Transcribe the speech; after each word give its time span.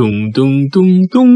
Tung 0.00 0.32
tung 0.32 0.64
tung 0.72 1.04
tung. 1.12 1.34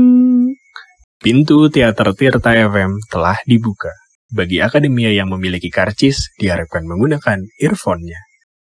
Pintu 1.20 1.68
teater 1.68 2.16
Tirta 2.16 2.56
FM 2.56 2.96
telah 3.12 3.36
dibuka. 3.44 3.92
Bagi 4.32 4.64
akademia 4.64 5.12
yang 5.12 5.28
memiliki 5.28 5.68
karcis, 5.68 6.32
diharapkan 6.40 6.88
menggunakan 6.88 7.44
earphone-nya. 7.60 8.16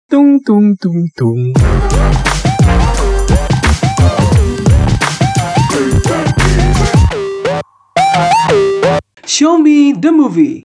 Tung 0.10 0.42
tung 0.42 0.74
tung 0.82 1.06
tung. 1.14 1.54
Show 9.30 9.62
me 9.62 9.94
the 9.94 10.10
movie. 10.10 10.66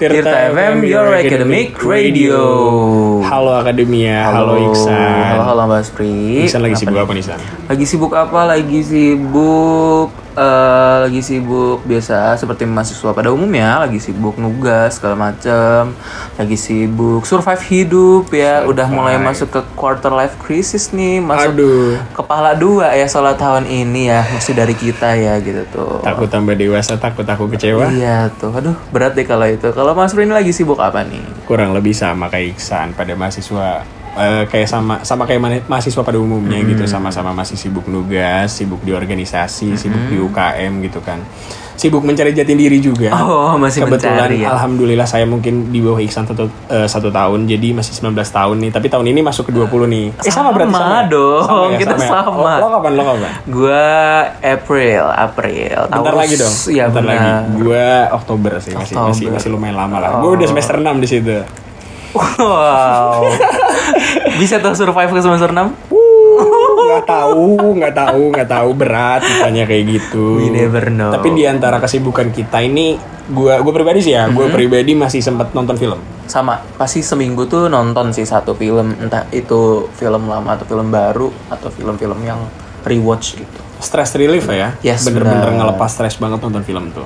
Tirta 0.00 0.56
FM, 0.56 0.80
your 0.88 1.12
academic 1.12 1.76
radio. 1.84 2.40
Halo 3.20 3.52
akademia, 3.52 4.32
halo, 4.32 4.56
Iksan. 4.72 4.96
Halo, 5.36 5.44
halo 5.44 5.60
Mbak 5.68 5.82
Spri. 5.84 6.48
Iksan 6.48 6.64
lagi 6.64 6.72
Apa 6.72 6.80
sibuk 6.80 6.96
nih? 6.96 7.04
apa 7.04 7.12
nih 7.12 7.24
San? 7.28 7.40
Lagi 7.68 7.84
sibuk 7.84 8.12
apa? 8.16 8.40
Lagi 8.48 8.80
sibuk 8.80 10.08
eh 10.34 10.96
lagi 11.06 11.20
sibuk 11.24 11.82
biasa 11.82 12.38
seperti 12.38 12.62
mahasiswa 12.68 13.10
pada 13.10 13.34
umumnya, 13.34 13.82
lagi 13.82 13.98
sibuk 13.98 14.38
nugas 14.38 14.96
segala 15.00 15.30
macam, 15.30 15.94
lagi 16.38 16.54
sibuk 16.54 17.26
survive 17.26 17.62
hidup 17.66 18.30
ya, 18.30 18.62
udah 18.64 18.86
mulai 18.86 19.18
masuk 19.18 19.50
ke 19.50 19.60
quarter 19.74 20.14
life 20.14 20.38
crisis 20.38 20.94
nih, 20.94 21.18
masuk 21.18 21.56
Aduh, 21.56 21.98
kepala 22.14 22.54
dua 22.54 22.94
ya 22.94 23.10
soal 23.10 23.34
tahun 23.34 23.66
ini 23.66 24.12
ya, 24.12 24.22
mesti 24.22 24.52
dari 24.54 24.74
kita 24.76 25.18
ya 25.18 25.38
gitu 25.42 25.66
tuh. 25.74 26.04
takut 26.06 26.30
tambah 26.30 26.54
dewasa, 26.54 26.94
takut 26.94 27.26
aku 27.26 27.50
kecewa. 27.50 27.90
Iya 27.90 28.30
tuh, 28.38 28.54
aduh 28.54 28.76
berat 28.94 29.18
deh 29.18 29.26
kalau 29.26 29.46
itu. 29.50 29.70
Kalau 29.74 29.92
Mas 29.98 30.14
ini 30.14 30.30
lagi 30.30 30.54
sibuk 30.54 30.78
apa 30.78 31.02
nih? 31.02 31.22
Kurang 31.46 31.74
lebih 31.74 31.92
sama 31.96 32.30
kayak 32.30 32.54
Iksan 32.54 32.94
pada 32.94 33.14
mahasiswa 33.18 33.82
eh, 34.12 34.44
kayak 34.44 34.66
sama 34.66 34.94
sama 35.00 35.22
kayak 35.22 35.40
ma- 35.40 35.64
mahasiswa 35.68 36.00
pada 36.00 36.16
umumnya 36.16 36.58
gitu 36.60 36.82
sama-sama 36.84 37.30
masih 37.32 37.54
sibuk 37.54 37.86
nugas, 37.86 38.50
sibuk 38.52 38.80
di 38.80 38.90
organisasi, 38.90 39.74
sibuk 39.74 40.02
di 40.06 40.16
UKM 40.16 40.82
gitu 40.82 40.98
kan. 40.98 41.20
Sibuk 41.72 42.04
mencari 42.04 42.30
jati 42.30 42.52
diri 42.52 42.76
juga. 42.76 43.08
Oh 43.16 43.56
masih 43.56 43.80
Kebetulan 43.82 44.12
mencari 44.12 44.36
ya. 44.38 44.52
alhamdulillah 44.52 45.08
saya 45.08 45.24
mungkin 45.24 45.72
di 45.72 45.80
bawah 45.80 45.96
Iksan 45.98 46.28
satu, 46.28 46.44
eh, 46.68 46.84
satu 46.84 47.08
tahun 47.08 47.48
jadi 47.48 47.72
masih 47.72 47.96
19 47.96 48.20
tahun 48.28 48.56
nih 48.58 48.70
tapi 48.70 48.86
tahun 48.86 49.06
ini 49.06 49.20
masuk 49.20 49.48
ke 49.48 49.52
20 49.54 49.88
nih 49.88 50.06
eh 50.20 50.28
sama, 50.28 50.52
berarti 50.52 50.68
Sama 50.68 50.76
sama 50.78 50.98
ya? 50.98 51.08
dong, 51.08 51.68
ya, 51.72 51.78
kita 51.78 51.94
ya? 51.94 52.04
sama. 52.04 52.52
Oh, 52.52 52.60
lo 52.60 52.76
kapan 52.76 52.92
lo 52.92 53.02
kapan 53.06 53.30
Gua 53.46 53.84
April, 54.38 55.02
April. 55.08 55.76
bentar 55.86 56.04
Taurus. 56.04 56.20
lagi 56.20 56.34
dong 56.36 56.54
Iya 56.68 56.84
bentar 56.86 57.00
benar. 57.02 57.16
lagi 57.16 57.30
gua 57.56 57.88
Oktober 58.12 58.52
sih 58.58 58.72
masih 58.72 58.94
masih 58.94 59.00
Oktober. 59.24 59.32
masih 59.34 59.48
lumayan 59.48 59.76
lama 59.78 59.96
lah 59.96 60.10
gua 60.18 60.30
udah 60.36 60.46
semester 60.46 60.76
6 60.76 60.84
di 60.98 61.08
situ 61.08 61.36
Wow. 62.12 63.22
Bisa 64.36 64.58
tuh 64.58 64.74
survive 64.74 65.10
ke 65.10 65.20
semester 65.20 65.50
6? 65.50 65.98
nggak 66.80 67.04
tahu 67.04 67.46
nggak 67.76 67.94
tahu 67.94 68.22
nggak 68.32 68.48
tahu 68.48 68.70
berat 68.72 69.20
ditanya 69.20 69.62
kayak 69.62 69.84
gitu 69.88 70.40
We 70.40 70.48
never 70.48 70.88
know. 70.88 71.12
tapi 71.12 71.36
di 71.36 71.44
antara 71.44 71.76
kesibukan 71.78 72.32
kita 72.32 72.58
ini 72.60 72.96
gua 73.28 73.60
gua 73.60 73.70
pribadi 73.70 74.00
sih 74.00 74.10
ya 74.10 74.26
gua 74.26 74.48
Mm-hmm. 74.48 74.56
pribadi 74.56 74.92
masih 74.94 75.20
sempat 75.20 75.52
nonton 75.52 75.76
film 75.76 76.00
Sama, 76.24 76.62
pasti 76.74 77.02
seminggu 77.02 77.44
tuh 77.44 77.66
nonton 77.66 78.10
sih 78.10 78.22
satu 78.22 78.54
film, 78.54 78.94
entah 78.96 79.26
itu 79.30 79.86
film 79.92 80.26
lama 80.26 80.54
atau 80.54 80.62
film 80.64 80.88
baru 80.88 81.26
atau 81.46 81.68
film-film 81.68 82.22
yang 82.22 82.38
rewatch 82.80 83.34
gitu. 83.36 83.60
stress 83.78 84.14
relief 84.14 84.46
ya 84.46 84.72
Yes, 84.80 85.04
bener-bener 85.04 85.50
ngelepas 85.52 85.90
stres 85.90 86.16
banget 86.16 86.38
nonton 86.40 86.62
film 86.62 86.88
tuh 86.90 87.04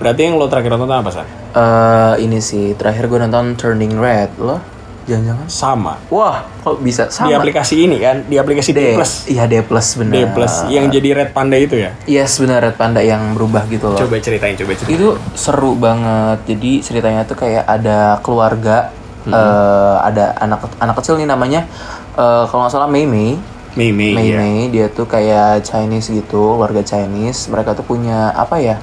berarti 0.00 0.20
yang 0.22 0.34
lo 0.34 0.48
terakhir 0.48 0.72
nonton 0.72 0.90
apa 0.90 1.10
sih 1.12 1.26
eh 1.50 2.14
ini 2.18 2.40
sih, 2.40 2.72
terakhir 2.72 3.06
gue 3.06 3.20
nonton 3.20 3.52
Turning 3.54 3.94
Red 3.94 4.32
loh. 4.38 4.60
Jangan-jangan. 5.00 5.46
sama 5.50 5.94
Wah, 6.06 6.46
kok 6.62 6.78
bisa 6.78 7.04
di 7.04 7.10
sama? 7.10 7.34
aplikasi 7.34 7.82
ini 7.82 7.98
kan 7.98 8.22
di 8.22 8.38
aplikasi 8.38 8.70
D, 8.70 8.78
D 8.78 8.86
plus 8.94 9.26
Iya, 9.26 9.44
D 9.44 9.54
plus 9.60 9.98
benar. 9.98 10.14
D 10.14 10.18
plus 10.30 10.54
yang 10.68 10.86
jadi 10.86 11.08
red 11.12 11.30
panda 11.30 11.58
itu 11.58 11.74
ya 11.74 11.90
Yes, 12.06 12.38
benar 12.38 12.62
Red 12.62 12.76
Panda 12.76 13.02
yang 13.02 13.34
berubah 13.34 13.66
gitu 13.66 13.90
loh. 13.90 13.98
coba 13.98 14.16
ceritain 14.16 14.54
coba 14.54 14.70
ceritain 14.70 14.94
itu 14.94 15.08
seru 15.34 15.74
banget 15.74 16.46
jadi 16.46 16.72
ceritanya 16.80 17.20
tuh 17.24 17.34
kayak 17.36 17.64
ada 17.64 18.16
keluarga 18.20 18.94
Hmm. 19.20 19.34
eh, 19.34 19.96
ada 20.00 20.32
anak 20.38 20.64
anak 20.78 20.96
kecil 20.96 21.18
nih 21.18 21.26
namanya 21.26 21.68
eh, 22.14 22.44
kalau 22.46 22.64
nggak 22.64 22.72
salah 22.72 22.86
Mei 22.86 23.04
Mei 23.04 23.36
Mei 23.74 23.90
Mei 23.90 24.14
Mei 24.14 24.26
ya 24.26 24.38
Mei 24.38 24.58
dia 24.68 24.86
tuh 24.88 25.04
kayak 25.04 25.60
Chinese 25.60 26.08
gitu 26.08 26.56
warga 26.56 26.80
Chinese 26.80 27.44
mereka 27.46 27.74
tuh 27.74 27.82
punya 27.82 28.32
apa 28.32 28.56
ya 28.56 28.80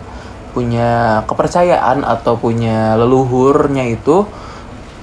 punya 0.58 1.22
kepercayaan 1.30 2.02
atau 2.02 2.34
punya 2.34 2.98
leluhurnya 2.98 3.86
itu 3.86 4.26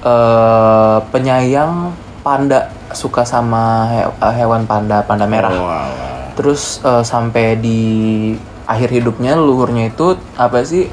eh, 0.03 0.97
penyayang 1.09 1.95
panda 2.19 2.67
suka 2.91 3.23
sama 3.23 3.63
he- 3.87 4.11
hewan 4.35 4.67
panda 4.67 4.99
panda 5.07 5.23
merah 5.23 5.51
Oh, 5.53 5.63
wow. 5.63 5.89
Terus 6.35 6.83
eh, 6.83 7.03
sampai 7.07 7.55
di 7.55 7.81
akhir 8.67 8.91
hidupnya 8.91 9.39
leluhurnya 9.39 9.87
itu 9.87 10.19
apa 10.35 10.59
sih? 10.67 10.91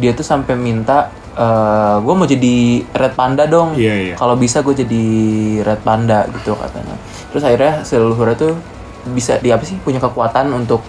Dia 0.00 0.16
tuh 0.16 0.24
sampai 0.24 0.56
minta 0.56 1.12
gue 2.02 2.14
mau 2.18 2.26
jadi 2.26 2.82
red 2.90 3.14
panda 3.14 3.46
dong. 3.46 3.78
Iya, 3.78 3.94
iya. 3.94 4.14
Kalau 4.18 4.34
bisa 4.34 4.58
gue 4.58 4.74
jadi 4.74 5.04
red 5.62 5.78
panda 5.86 6.26
gitu 6.34 6.58
katanya. 6.58 6.98
Terus 7.30 7.46
akhirnya 7.46 7.86
si 7.86 7.94
leluhurnya 7.94 8.34
tuh 8.34 8.58
bisa 9.14 9.38
dia 9.38 9.54
apa 9.54 9.62
sih 9.62 9.78
punya 9.78 10.02
kekuatan 10.02 10.50
untuk 10.50 10.82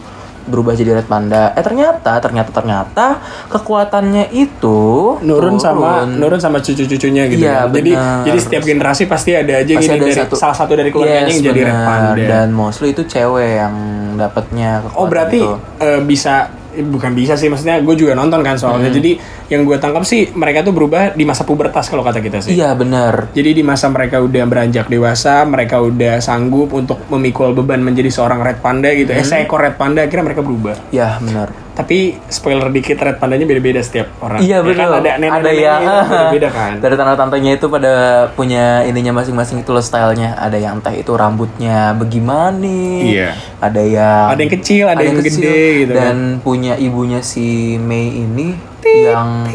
berubah 0.50 0.74
jadi 0.74 0.92
red 0.96 1.06
panda. 1.06 1.54
Eh 1.54 1.62
ternyata 1.62 2.18
ternyata 2.18 2.50
ternyata 2.50 3.06
kekuatannya 3.48 4.30
itu 4.32 4.80
nurun 5.22 5.56
sama 5.56 6.04
nurun 6.06 6.38
sama 6.38 6.58
cucu-cucunya 6.58 7.26
gitu 7.28 7.42
Iya, 7.42 7.64
kan. 7.64 7.72
Jadi 7.72 7.92
jadi 8.26 8.38
setiap 8.40 8.64
generasi 8.64 9.04
pasti 9.06 9.32
ada 9.34 9.54
aja 9.56 9.72
Pasti 9.72 9.86
gini 9.86 9.96
ada 9.96 10.04
dari 10.04 10.16
satu- 10.16 10.36
salah 10.36 10.56
satu 10.56 10.74
dari 10.74 10.90
keluarganya 10.90 11.24
Yes, 11.24 11.32
yang 11.32 11.46
jadi 11.46 11.60
red 11.62 11.72
benar. 11.72 11.88
panda. 11.88 12.24
dan 12.26 12.48
mostly 12.52 12.90
itu 12.90 13.04
cewek 13.04 13.50
yang 13.58 13.76
dapatnya 14.16 14.70
oh 14.92 15.06
berarti 15.06 15.40
itu. 15.40 15.54
eh, 15.80 16.02
bisa 16.02 16.34
eh, 16.70 16.84
bukan 16.84 17.12
bisa 17.12 17.34
sih 17.34 17.48
maksudnya 17.48 17.80
gue 17.80 17.96
juga 17.96 18.14
nonton 18.14 18.42
kan 18.42 18.54
Hmm. 18.54 18.62
soalnya. 18.76 18.90
Jadi 18.90 19.16
yang 19.50 19.66
gue 19.66 19.76
tangkap 19.76 20.06
sih 20.06 20.30
mereka 20.32 20.62
tuh 20.62 20.72
berubah 20.72 21.12
di 21.12 21.26
masa 21.26 21.42
pubertas 21.42 21.90
kalau 21.90 22.02
kata 22.02 22.22
kita 22.22 22.38
sih. 22.40 22.54
Iya 22.54 22.74
benar. 22.74 23.34
Jadi 23.34 23.50
di 23.52 23.64
masa 23.66 23.90
mereka 23.90 24.18
udah 24.20 24.46
beranjak 24.46 24.86
dewasa, 24.86 25.42
mereka 25.44 25.82
udah 25.82 26.18
sanggup 26.20 26.70
untuk 26.72 27.02
memikul 27.10 27.52
beban 27.52 27.82
menjadi 27.82 28.08
seorang 28.08 28.40
red 28.40 28.58
panda 28.60 28.90
gitu. 28.90 29.10
Hmm. 29.10 29.20
Eh 29.20 29.26
seekor 29.26 29.60
red 29.60 29.74
panda, 29.74 30.02
akhirnya 30.02 30.26
mereka 30.26 30.40
berubah. 30.40 30.78
Ya 30.90 31.18
benar. 31.18 31.50
Tapi 31.72 32.20
spoiler 32.28 32.68
dikit, 32.70 33.00
red 33.00 33.18
pandanya 33.18 33.48
beda-beda 33.48 33.80
setiap 33.80 34.12
orang. 34.20 34.38
Iya 34.38 34.60
Ya 34.60 34.62
betul. 34.62 34.84
kan? 34.84 35.00
Ada 35.00 35.10
nenek-neneknya 35.16 35.64
yang 35.64 35.82
itu 35.82 35.96
beda-beda 36.12 36.50
kan. 36.52 36.72
Dari 36.78 36.94
tante-tantenya 36.94 37.52
itu 37.56 37.66
pada 37.66 37.94
punya 38.30 38.66
ininya 38.84 39.14
masing-masing 39.16 39.58
itu 39.60 39.72
loh 39.72 39.80
stylenya. 39.80 40.36
Ada 40.36 40.60
yang 40.60 40.78
entah 40.78 40.92
itu 40.92 41.10
rambutnya 41.10 41.96
bagaimana. 41.96 42.78
Iya. 43.02 43.30
Ada 43.58 43.82
yang 43.82 44.26
Ada 44.30 44.42
yang 44.44 44.54
kecil, 44.54 44.86
ada 44.86 45.02
yang 45.02 45.18
kecil. 45.18 45.40
gede 45.40 45.64
gitu 45.80 45.94
kan. 45.96 46.04
Dan 46.04 46.18
punya 46.40 46.74
ibunya 46.76 47.24
si 47.24 47.48
Mei 47.80 48.12
ini 48.20 48.69
yang 48.82 49.46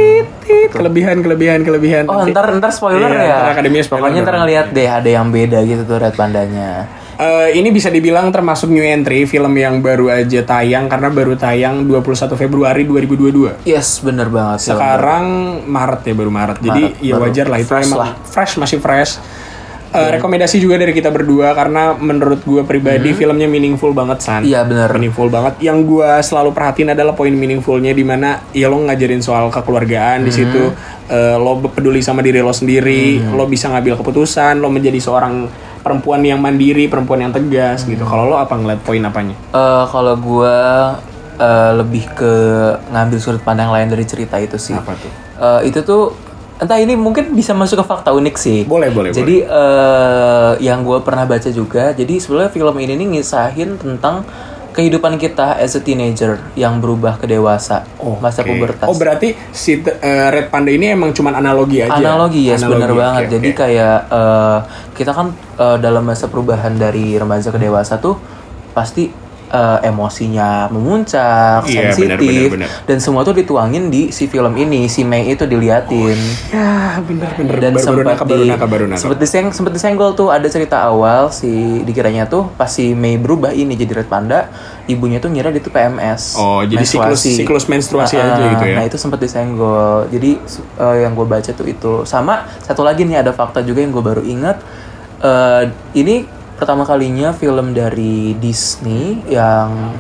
kelebihan, 0.69 1.21
kelebihan, 1.21 1.61
kelebihan. 1.62 2.05
Oh 2.07 2.21
Nanti- 2.21 2.33
ntar 2.33 2.47
ntar 2.53 2.71
spoiler 2.71 3.09
Iya, 3.09 3.23
ya. 3.23 3.37
ntar 3.39 3.51
akademinya 3.53 3.85
spoiler 3.85 4.03
Pokoknya 4.03 4.21
ntar 4.21 4.35
dong. 4.35 4.43
ngeliat 4.43 4.67
deh 4.71 4.89
ada 4.89 5.09
yang 5.11 5.27
beda 5.29 5.59
gitu 5.62 5.83
tuh 5.85 5.97
red 5.99 6.15
pandanya. 6.15 6.71
Eh, 7.15 7.55
ini 7.55 7.71
bisa 7.71 7.89
dibilang 7.89 8.29
termasuk 8.29 8.67
new 8.69 8.83
entry 8.83 9.23
film 9.23 9.55
yang 9.55 9.79
baru 9.79 10.11
aja 10.12 10.43
tayang 10.43 10.91
karena 10.91 11.09
baru 11.09 11.39
tayang 11.39 11.87
21 11.87 12.35
Februari 12.35 12.83
2022. 12.83 13.55
Yes 13.62 14.03
bener 14.03 14.27
banget. 14.27 14.67
Sekarang 14.67 15.27
Maret 15.62 16.03
ya 16.03 16.12
baru 16.12 16.29
Maret. 16.29 16.59
Jadi 16.59 16.83
Maret, 16.91 16.99
ya 17.01 17.12
baru 17.15 17.23
wajar 17.25 17.47
lah 17.47 17.59
itu 17.61 17.71
fresh 17.71 17.87
emang 17.87 18.01
lah. 18.01 18.11
fresh 18.21 18.53
masih 18.59 18.79
fresh. 18.79 19.12
Eh, 19.94 20.10
rekomendasi 20.19 20.59
juga 20.59 20.75
dari 20.75 20.91
kita 20.91 21.15
berdua 21.15 21.55
karena 21.55 21.94
menurut 21.94 22.43
gue 22.43 22.66
pribadi 22.66 23.15
filmnya 23.15 23.46
meaningful 23.46 23.94
banget 23.94 24.19
san. 24.26 24.43
Hmm. 24.43 24.50
Iya 24.50 24.67
bener. 24.67 24.91
Meaningful 24.91 25.31
banget. 25.31 25.62
Yang 25.62 25.79
gue 25.87 26.11
selalu 26.19 26.50
perhatiin 26.50 26.99
adalah 26.99 27.14
poin 27.14 27.31
meaningfulnya 27.31 27.94
di 27.94 28.02
mana 28.02 28.43
ya 28.50 28.67
lo 28.67 28.82
ngajarin 28.82 29.23
soal 29.23 29.55
kekeluargaan 29.55 30.26
di 30.26 30.35
situ. 30.35 30.75
Hmm. 30.75 31.06
Eh, 31.06 31.37
lo 31.38 31.62
peduli 31.70 32.02
sama 32.02 32.26
diri 32.26 32.43
lo 32.43 32.50
sendiri, 32.50 33.23
lo 33.31 33.46
bisa 33.46 33.70
ngambil 33.70 33.94
keputusan, 34.02 34.58
lo 34.58 34.67
menjadi 34.67 34.99
seorang 34.99 35.46
perempuan 35.79 36.25
yang 36.25 36.43
mandiri, 36.43 36.91
perempuan 36.91 37.23
yang 37.23 37.31
tegas 37.31 37.87
Hmm. 37.87 37.94
gitu. 37.94 38.02
Kalau 38.02 38.26
lo 38.26 38.37
apa 38.41 38.58
ngeliat 38.58 38.82
poin 38.82 38.99
apanya? 38.99 39.38
Eh, 39.55 39.85
kalau 39.94 40.19
gua 40.19 40.56
eh, 41.35 41.73
lebih 41.75 42.06
ke 42.14 42.35
ngambil 42.91 43.19
sudut 43.19 43.43
pandang 43.43 43.70
lain 43.70 43.91
dari 43.91 44.02
cerita 44.02 44.43
itu 44.43 44.58
sih. 44.58 44.75
Apa 44.75 44.94
tuh? 44.99 45.11
Eh, 45.35 45.61
itu 45.70 45.82
tuh 45.82 46.14
entah 46.55 46.79
ini 46.79 46.95
mungkin 46.95 47.35
bisa 47.35 47.51
masuk 47.53 47.83
ke 47.83 47.85
fakta 47.85 48.15
unik 48.15 48.37
sih. 48.37 48.59
Boleh, 48.65 48.89
boleh, 48.95 49.11
Jadi 49.11 49.43
eh, 49.43 50.53
yang 50.62 50.83
gua 50.83 51.03
pernah 51.03 51.27
baca 51.27 51.51
juga, 51.51 51.91
jadi 51.91 52.15
sebenarnya 52.17 52.51
film 52.51 52.75
ini 52.79 52.95
nih 52.95 53.09
ngisahin 53.19 53.75
tentang 53.75 54.23
kehidupan 54.75 55.15
kita 55.17 55.55
as 55.55 55.79
a 55.79 55.81
teenager 55.81 56.43
yang 56.59 56.83
berubah 56.83 57.15
ke 57.15 57.31
dewasa 57.31 57.87
masa 58.19 58.43
Oke. 58.43 58.51
pubertas 58.51 58.91
Oh 58.91 58.99
berarti 58.99 59.31
si 59.55 59.79
eh, 59.79 60.29
Red 60.35 60.51
Panda 60.51 60.75
ini 60.75 60.91
emang 60.91 61.15
cuman 61.15 61.39
analogi 61.39 61.79
aja. 61.79 61.95
analogi 61.95 62.51
ya 62.51 62.59
benar 62.59 62.91
Analogi, 62.91 62.99
banget 62.99 63.23
oke, 63.23 63.33
jadi 63.39 63.49
kayak 63.55 63.99
eh, 64.11 64.59
kita 64.99 65.12
kan 65.15 65.27
eh, 65.62 65.77
dalam 65.79 66.03
masa 66.03 66.27
perubahan 66.27 66.75
dari 66.75 67.15
remaja 67.15 67.55
ke 67.55 67.59
dewasa 67.62 68.03
tuh 68.03 68.19
pasti 68.75 69.06
eh, 69.55 69.79
emosinya 69.85 70.67
memuncak 70.69 71.62
Iya, 71.65 71.95
benar, 71.95 72.19
sensitif 72.19 72.19
benar, 72.51 72.55
benar. 72.59 72.69
dan 72.85 72.99
semua 72.99 73.23
tuh 73.23 73.33
dituangin 73.33 73.87
di 73.87 74.11
si 74.11 74.27
film 74.27 74.51
ini 74.55 74.87
si 74.87 75.03
Mei 75.03 75.29
itu 75.29 75.45
diliatin 75.45 76.19
ya 76.51 76.99
bener-bener 77.01 77.55
dan 77.61 77.71
baru 77.73 77.85
sempat 78.03 78.03
di, 78.21 78.35
baru 78.35 78.45
naka 78.45 78.67
baru 78.67 78.85
naka. 78.85 78.99
sempat 78.99 79.19
diseng 79.19 79.47
sempat 79.49 79.73
disenggol 79.73 80.11
tuh 80.12 80.29
ada 80.29 80.47
cerita 80.47 80.83
awal 80.83 81.31
si 81.31 81.51
dikiranya 81.81 82.27
tuh 82.27 82.51
pas 82.51 82.67
si 82.67 82.93
Mei 82.93 83.15
berubah 83.15 83.51
ini 83.51 83.75
jadi 83.75 83.95
red 83.97 84.09
panda 84.09 84.51
ibunya 84.85 85.17
tuh 85.17 85.31
ngira 85.31 85.49
dia 85.49 85.61
tuh 85.61 85.71
PMS 85.71 86.35
Oh, 86.35 86.61
jadi 86.61 86.83
siklus- 86.83 87.23
siklus 87.23 87.65
menstruasi 87.65 88.15
Nah, 88.15 88.27
aja 88.29 88.43
gitu 88.51 88.65
ya? 88.67 88.75
nah 88.75 88.85
itu 88.85 88.97
sempat 88.97 89.19
disenggol 89.19 89.55
jadi 90.09 90.35
eh, 90.77 90.97
yang 91.01 91.12
gue 91.12 91.25
baca 91.25 91.51
tuh 91.51 91.65
itu 91.65 92.03
sama 92.05 92.35
satu 92.59 92.83
lagi 92.83 93.03
nih 93.03 93.19
ada 93.19 93.31
fakta 93.31 93.61
juga 93.61 93.79
yang 93.79 93.91
gue 93.91 94.03
baru 94.03 94.21
ingat 94.21 94.59
Eh, 95.17 95.65
ini 95.95 96.27
pertama 96.64 96.82
kalinya 96.82 97.31
film 97.31 97.70
dari 97.70 98.32
Disney 98.34 99.20
yang 99.28 99.93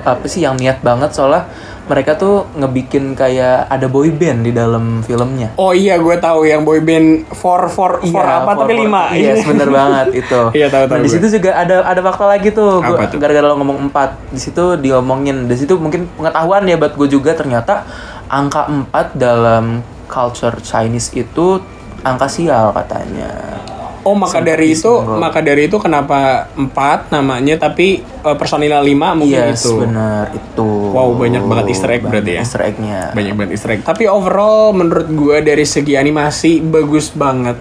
apa 0.00 0.26
sih 0.26 0.42
yang 0.42 0.56
niat 0.56 0.80
banget 0.80 1.12
soalnya 1.12 1.46
mereka 1.84 2.14
tuh 2.14 2.46
ngebikin 2.54 3.12
kayak 3.12 3.66
ada 3.66 3.84
boy 3.84 4.10
band 4.10 4.42
di 4.42 4.50
dalam 4.50 5.02
filmnya 5.02 5.54
Oh 5.54 5.70
iya 5.70 5.98
gue 5.98 6.16
tahu 6.16 6.46
yang 6.46 6.62
boy 6.62 6.78
band 6.80 7.26
for 7.30 7.66
for 7.66 7.98
for 8.00 8.22
apa 8.22 8.46
for- 8.48 8.62
tapi 8.62 8.78
lima. 8.80 9.10
Iya, 9.10 9.42
bener 9.50 9.68
banget 9.68 10.06
itu. 10.16 10.40
Iya, 10.52 10.66
tahu, 10.66 10.86
tahu 10.86 10.96
Nah, 10.96 11.02
di 11.02 11.10
situ 11.10 11.26
juga 11.28 11.50
ada 11.52 11.82
ada 11.82 11.98
fakta 12.00 12.26
lagi 12.26 12.48
tuh. 12.50 12.78
Gua- 12.78 12.94
Apa 12.96 13.10
tuh? 13.10 13.18
Gara-gara 13.18 13.42
lo 13.44 13.54
ngomong 13.54 13.90
empat, 13.90 14.22
di 14.30 14.38
situ 14.38 14.78
diomongin. 14.78 15.46
Di 15.46 15.58
situ 15.58 15.74
mungkin 15.76 16.06
pengetahuan 16.14 16.62
ya 16.64 16.74
buat 16.74 16.94
gue 16.94 17.08
juga 17.10 17.34
ternyata 17.34 17.82
angka 18.26 18.66
empat 18.66 19.14
dalam 19.14 19.82
culture 20.06 20.62
Chinese 20.62 21.10
itu 21.12 21.58
angka 22.00 22.30
sial 22.30 22.70
katanya. 22.70 23.34
Oh 24.00 24.16
maka 24.16 24.40
dari 24.40 24.72
itu 24.72 24.88
maka 24.96 25.38
dari 25.38 25.68
itu 25.68 25.76
kenapa 25.76 26.48
empat 26.50 27.10
namanya 27.10 27.60
tapi 27.60 28.00
eh, 28.00 28.34
personilnya 28.34 28.80
lima 28.80 29.12
mungkin 29.12 29.36
Yes, 29.46 29.60
itu. 29.60 29.76
bener 29.78 30.32
itu. 30.32 30.68
Wow, 30.90 31.12
banyak 31.14 31.42
banget 31.42 31.66
Easter 31.68 31.90
egg 31.90 32.02
berarti 32.02 32.32
ya? 32.32 32.40
Easter 32.40 32.62
egg-nya. 32.62 33.12
Banyak 33.12 33.32
banget 33.34 33.50
Easter 33.52 33.70
egg. 33.70 33.80
Tapi 33.82 34.04
overall 34.04 34.72
menurut 34.72 35.04
gue 35.06 35.36
dari 35.42 35.64
segi 35.64 35.94
animasi 35.94 36.60
bagus 36.60 37.12
banget. 37.12 37.60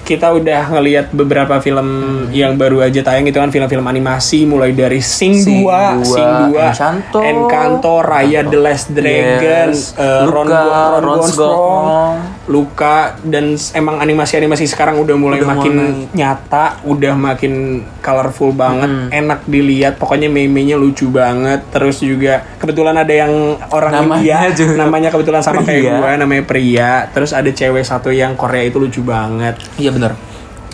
Kita 0.00 0.32
udah 0.32 0.72
ngelihat 0.72 1.12
beberapa 1.12 1.60
film 1.60 1.84
yang 2.32 2.56
baru 2.56 2.80
aja 2.80 3.04
tayang 3.04 3.28
itu 3.28 3.36
kan 3.36 3.52
film-film 3.52 3.84
animasi 3.84 4.48
mulai 4.48 4.72
dari 4.72 5.04
Sing, 5.04 5.36
Sing 5.36 5.60
2, 5.60 6.00
2, 6.00 6.08
Sing 6.08 6.28
2, 6.48 6.56
Encanto. 6.64 7.18
Encanto, 7.20 7.94
Raya 8.00 8.40
the 8.40 8.56
Last 8.56 8.88
Dragon, 8.88 9.68
Yes. 9.68 9.92
eh, 9.92 10.24
Ron, 10.24 10.48
Luca, 10.48 10.64
Ron, 10.96 11.04
Ron 11.04 11.12
Gone 11.14 11.28
Strong. 11.28 11.52
Strong, 11.52 12.14
Luka 12.48 12.96
dan 13.22 13.52
emang 13.70 14.00
animasi-animasi 14.00 14.64
sekarang 14.64 14.96
udah 14.96 15.14
mulai 15.14 15.38
Udah 15.38 15.48
makin 15.52 15.72
mulai- 15.74 16.08
nyata, 16.10 16.80
udah 16.82 17.14
makin 17.14 17.52
colorful 18.00 18.50
banget, 18.50 18.88
enak 19.12 19.44
dilihat. 19.44 19.94
Pokoknya 19.96 20.26
meme-nya 20.26 20.74
lucu 20.74 21.06
banget. 21.06 21.60
Terus 21.68 22.00
juga 22.00 22.40
kebetulan 22.56 22.96
ada 22.96 23.12
yang 23.12 23.32
orang 23.68 23.92
Namanya 23.94 24.48
India, 24.48 24.56
juga 24.56 24.72
namanya 24.78 25.08
kebetulan 25.08 25.40
sama 25.40 25.60
kayak 25.60 25.68
Pria. 25.78 25.92
gue, 25.94 26.10
namanya 26.16 26.42
Pria. 26.42 26.92
Terus 27.08 27.30
ada 27.30 27.48
cewek 27.48 27.84
satu 27.84 28.08
yang 28.08 28.32
Korea 28.32 28.64
itu 28.64 28.80
lucu 28.80 29.04
banget. 29.04 29.60
Iya 29.76 29.92
bener. 29.92 30.16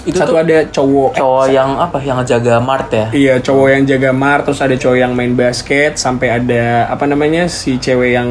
Itu 0.05 0.21
satu 0.21 0.37
tuh 0.37 0.39
ada 0.39 0.69
cowok. 0.69 1.11
eh, 1.11 1.19
cowok 1.19 1.45
yang 1.49 1.71
apa? 1.75 1.97
Yang 1.99 2.17
ngejaga 2.21 2.55
Mart 2.61 2.89
ya? 2.93 3.07
Iya, 3.09 3.35
cowok 3.41 3.69
yang 3.73 3.83
jaga 3.83 4.11
mar, 4.13 4.45
terus 4.45 4.61
ada 4.61 4.77
cowok 4.77 4.99
yang 5.01 5.13
main 5.17 5.33
basket, 5.33 5.97
sampai 5.97 6.29
ada 6.29 6.87
apa 6.87 7.09
namanya 7.09 7.49
si 7.49 7.81
cewek 7.81 8.13
yang 8.13 8.29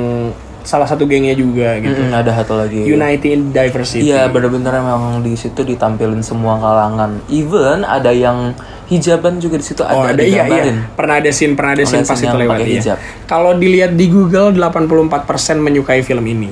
salah 0.64 0.88
satu 0.88 1.04
gengnya 1.04 1.36
juga 1.36 1.76
gitu. 1.84 2.00
Mm, 2.00 2.16
ada 2.16 2.32
satu 2.32 2.56
lagi. 2.56 2.88
Unity 2.88 3.36
in 3.36 3.42
Diversity. 3.52 4.10
Iya 4.10 4.32
bener-bener 4.32 4.72
emang 4.80 5.20
di 5.20 5.36
situ 5.36 5.62
ditampilin 5.62 6.24
semua 6.24 6.56
kalangan. 6.58 7.20
Even 7.28 7.84
ada 7.84 8.10
yang 8.16 8.56
hijaban 8.88 9.40
juga 9.40 9.60
di 9.60 9.66
situ 9.66 9.84
Oh 9.84 10.04
ada, 10.04 10.16
ada 10.16 10.24
iya 10.24 10.44
iya 10.48 10.64
pernah 10.94 11.20
ada 11.20 11.32
scene 11.32 11.56
pernah 11.56 11.76
ada 11.76 11.84
scene 11.88 12.04
ada 12.04 12.10
pas 12.10 12.18
scene 12.20 12.32
itu 12.32 12.36
yang 12.36 12.44
lewat 12.48 12.60
iya. 12.64 12.68
hijab. 12.80 12.98
Kalau 13.28 13.52
dilihat 13.60 13.92
di 13.96 14.06
Google 14.08 14.56
84% 14.56 15.60
menyukai 15.60 16.02
film 16.02 16.26
ini. 16.26 16.52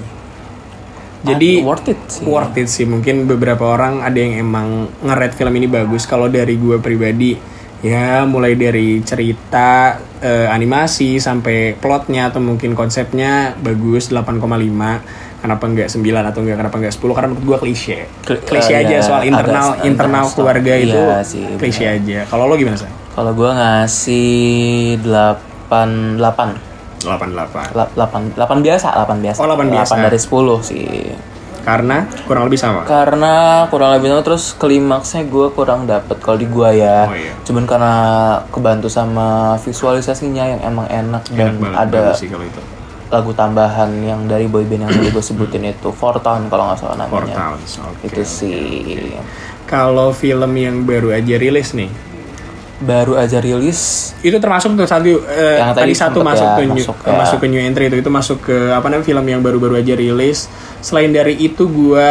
Jadi 1.22 1.62
Ah, 1.62 1.66
worth 1.70 1.88
it 1.94 2.02
sih. 2.10 2.26
worth 2.26 2.58
it 2.58 2.66
sih 2.66 2.86
mungkin 2.90 3.30
beberapa 3.30 3.78
orang 3.78 4.02
ada 4.02 4.18
yang 4.18 4.42
emang 4.42 4.90
nge-rate 5.06 5.38
film 5.38 5.54
ini 5.54 5.70
bagus 5.70 6.10
kalau 6.10 6.26
dari 6.26 6.58
gue 6.58 6.82
pribadi 6.82 7.38
ya 7.82 8.24
mulai 8.24 8.54
dari 8.54 9.02
cerita 9.02 9.98
eh, 10.22 10.46
animasi 10.46 11.18
sampai 11.18 11.74
plotnya 11.74 12.30
atau 12.30 12.38
mungkin 12.38 12.72
konsepnya 12.72 13.58
bagus 13.58 14.14
8,5 14.14 14.38
kenapa 15.42 15.64
enggak 15.66 15.90
9 15.90 15.98
atau 16.22 16.40
enggak 16.46 16.58
kenapa 16.62 16.76
enggak 16.78 16.94
10 16.94 17.02
karena 17.12 17.28
menurut 17.28 17.46
gue 17.48 17.58
klise 17.60 17.98
Kli- 18.22 18.42
klise 18.46 18.72
eh, 18.72 18.86
aja 18.86 18.96
ya, 18.96 19.02
soal 19.02 19.20
agak 19.20 19.30
internal 19.34 19.68
agak 19.74 19.86
internal 19.86 20.26
stop. 20.26 20.36
keluarga 20.38 20.74
itu 20.78 20.94
Iya 20.94 21.18
sih, 21.26 21.46
klise 21.58 21.86
aja 21.90 22.20
kalau 22.30 22.46
lo 22.46 22.54
gimana 22.54 22.78
sih 22.78 22.90
Kalau 23.12 23.36
gua 23.36 23.52
ngasih 23.52 25.02
8 25.04 26.22
8 26.22 27.02
88 27.02 27.74
8 27.98 28.38
8 28.38 28.62
biasa, 28.62 28.88
8 28.94 29.26
biasa. 29.26 29.38
Oh, 29.42 29.50
8 29.50 29.74
biasa. 29.74 29.94
8 29.98 30.06
dari 30.06 30.20
10 30.22 30.62
sih. 30.62 30.86
Karena 31.62 32.10
kurang 32.26 32.50
lebih 32.50 32.60
sama 32.60 32.82
Karena 32.86 33.66
kurang 33.70 33.94
lebih 33.96 34.12
sama 34.12 34.22
terus 34.26 34.58
klimaksnya 34.58 35.22
gue 35.30 35.48
kurang 35.54 35.86
dapet 35.86 36.18
kalau 36.20 36.38
di 36.38 36.48
gua 36.50 36.74
ya. 36.74 37.06
Oh, 37.06 37.16
iya. 37.16 37.34
Cuman 37.46 37.64
karena 37.70 37.94
kebantu 38.50 38.90
sama 38.90 39.56
visualisasinya 39.62 40.58
yang 40.58 40.62
emang 40.66 40.88
enak 40.90 41.24
dan 41.34 41.56
enak 41.56 41.62
banget 41.62 41.78
ada 41.78 42.00
bagus 42.10 42.20
sih 42.22 42.30
kalau 42.30 42.46
itu 42.46 42.62
lagu 43.12 43.36
tambahan 43.36 43.92
yang 44.08 44.24
dari 44.24 44.48
boyband 44.48 44.88
yang 44.88 44.92
tadi 44.96 45.12
gue 45.12 45.24
sebutin 45.30 45.68
itu 45.68 45.92
Four 45.92 46.24
Town 46.24 46.48
kalau 46.48 46.72
nggak 46.72 46.80
salah 46.80 46.96
Four 47.12 47.28
namanya 47.28 47.36
Towns 47.36 47.72
oke. 47.84 48.08
itu 48.08 48.24
sih 48.24 49.20
kalau 49.68 50.16
film 50.16 50.52
yang 50.56 50.88
baru 50.88 51.12
aja 51.12 51.36
rilis 51.36 51.76
nih 51.76 51.92
baru 52.82 53.14
aja 53.18 53.38
rilis. 53.38 54.12
Itu 54.26 54.42
termasuk 54.42 54.74
tuh 54.74 54.90
satu 54.90 55.24
eh, 55.30 55.62
Yang 55.62 55.72
tadi 55.78 55.82
tadi 55.82 55.94
satu 55.94 56.20
masuk 56.26 56.48
ya, 56.48 56.56
ke 56.58 56.64
new, 56.66 56.76
masuk 56.82 56.96
eh, 56.98 57.08
ya. 57.08 57.18
masuk 57.18 57.38
ke 57.38 57.48
new 57.48 57.62
entry 57.62 57.86
itu 57.88 57.98
itu 58.02 58.12
masuk 58.12 58.38
ke 58.42 58.58
apa 58.74 58.86
namanya 58.90 59.06
film 59.06 59.26
yang 59.30 59.42
baru-baru 59.46 59.80
aja 59.80 59.94
rilis. 59.94 60.50
Selain 60.82 61.14
dari 61.14 61.38
itu 61.38 61.70
gua 61.70 62.10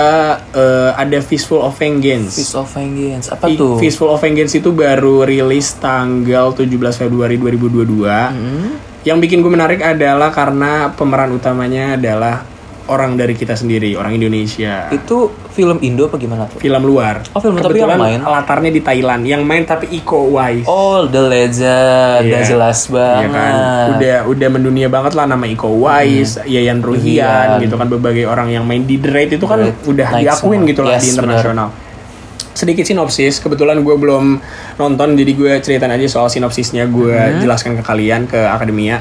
eh, 0.54 0.90
ada 0.94 1.18
Fistful 1.18 1.60
of 1.60 1.74
Vengeance. 1.74 2.38
Fist 2.38 2.54
of 2.54 2.70
Vengeance 2.70 3.28
apa 3.34 3.50
tuh? 3.50 3.76
Fistful 3.82 4.08
of 4.08 4.22
Vengeance 4.22 4.54
itu 4.56 4.70
baru 4.70 5.26
rilis 5.26 5.76
tanggal 5.82 6.54
17 6.54 6.70
Februari 6.96 7.36
2022 7.36 8.08
Hmm? 8.30 8.72
yang 9.00 9.16
bikin 9.16 9.40
gue 9.40 9.48
menarik 9.48 9.80
adalah 9.80 10.28
karena 10.28 10.92
pemeran 10.92 11.32
utamanya 11.32 11.96
adalah 11.96 12.44
orang 12.90 13.16
dari 13.16 13.32
kita 13.32 13.56
sendiri 13.56 13.96
orang 13.96 14.18
Indonesia. 14.18 14.92
Itu 14.92 15.39
film 15.50 15.76
Indo 15.80 16.04
apa 16.04 16.16
gimana 16.16 16.46
tuh 16.46 16.58
film 16.58 16.82
luar 16.82 17.20
Oh, 17.28 17.38
film 17.38 17.54
tapi 17.54 17.74
kebetulan 17.74 17.90
yang 17.92 18.00
main? 18.00 18.20
latarnya 18.22 18.70
di 18.70 18.80
Thailand 18.80 19.22
yang 19.22 19.42
main 19.42 19.62
tapi 19.62 19.90
Iko 19.92 20.28
Uwais 20.28 20.62
oh 20.64 21.04
The 21.04 21.22
Legend 21.22 22.20
Iya. 22.20 22.30
udah 22.30 22.42
jelas 22.44 22.78
Iya 22.82 22.92
banget 22.92 23.30
kan, 23.30 23.54
udah 23.92 24.16
udah 24.26 24.48
mendunia 24.48 24.86
banget 24.86 25.12
lah 25.12 25.24
nama 25.24 25.44
Iko 25.44 25.68
Uwais, 25.72 26.38
Yayan 26.44 26.78
Ruhian, 26.78 27.26
Ruhian. 27.52 27.60
gitu 27.60 27.74
kan 27.74 27.86
berbagai 27.86 28.24
orang 28.24 28.48
yang 28.48 28.62
main 28.62 28.82
di 28.82 28.96
The 28.96 29.08
Raid 29.08 29.30
itu 29.32 29.44
kan 29.44 29.58
The 29.58 29.68
Raid 29.68 29.78
udah 29.86 30.06
naik 30.08 30.24
diakuin 30.24 30.38
semua. 30.56 30.68
gitu 30.68 30.80
lah 30.80 30.92
Yes, 30.92 31.02
di 31.02 31.08
internasional. 31.12 31.68
Sedikit 32.52 32.84
sinopsis, 32.84 33.38
kebetulan 33.38 33.78
gue 33.78 33.94
belum 33.94 34.24
nonton 34.76 35.08
jadi 35.14 35.32
gue 35.32 35.52
ceritain 35.60 35.88
aja 35.88 36.06
soal 36.06 36.28
sinopsisnya 36.28 36.84
gue 36.86 37.08
Hmm. 37.10 37.40
jelaskan 37.40 37.72
ke 37.74 37.82
kalian 37.82 38.24
ke 38.24 38.36
akademia. 38.36 39.00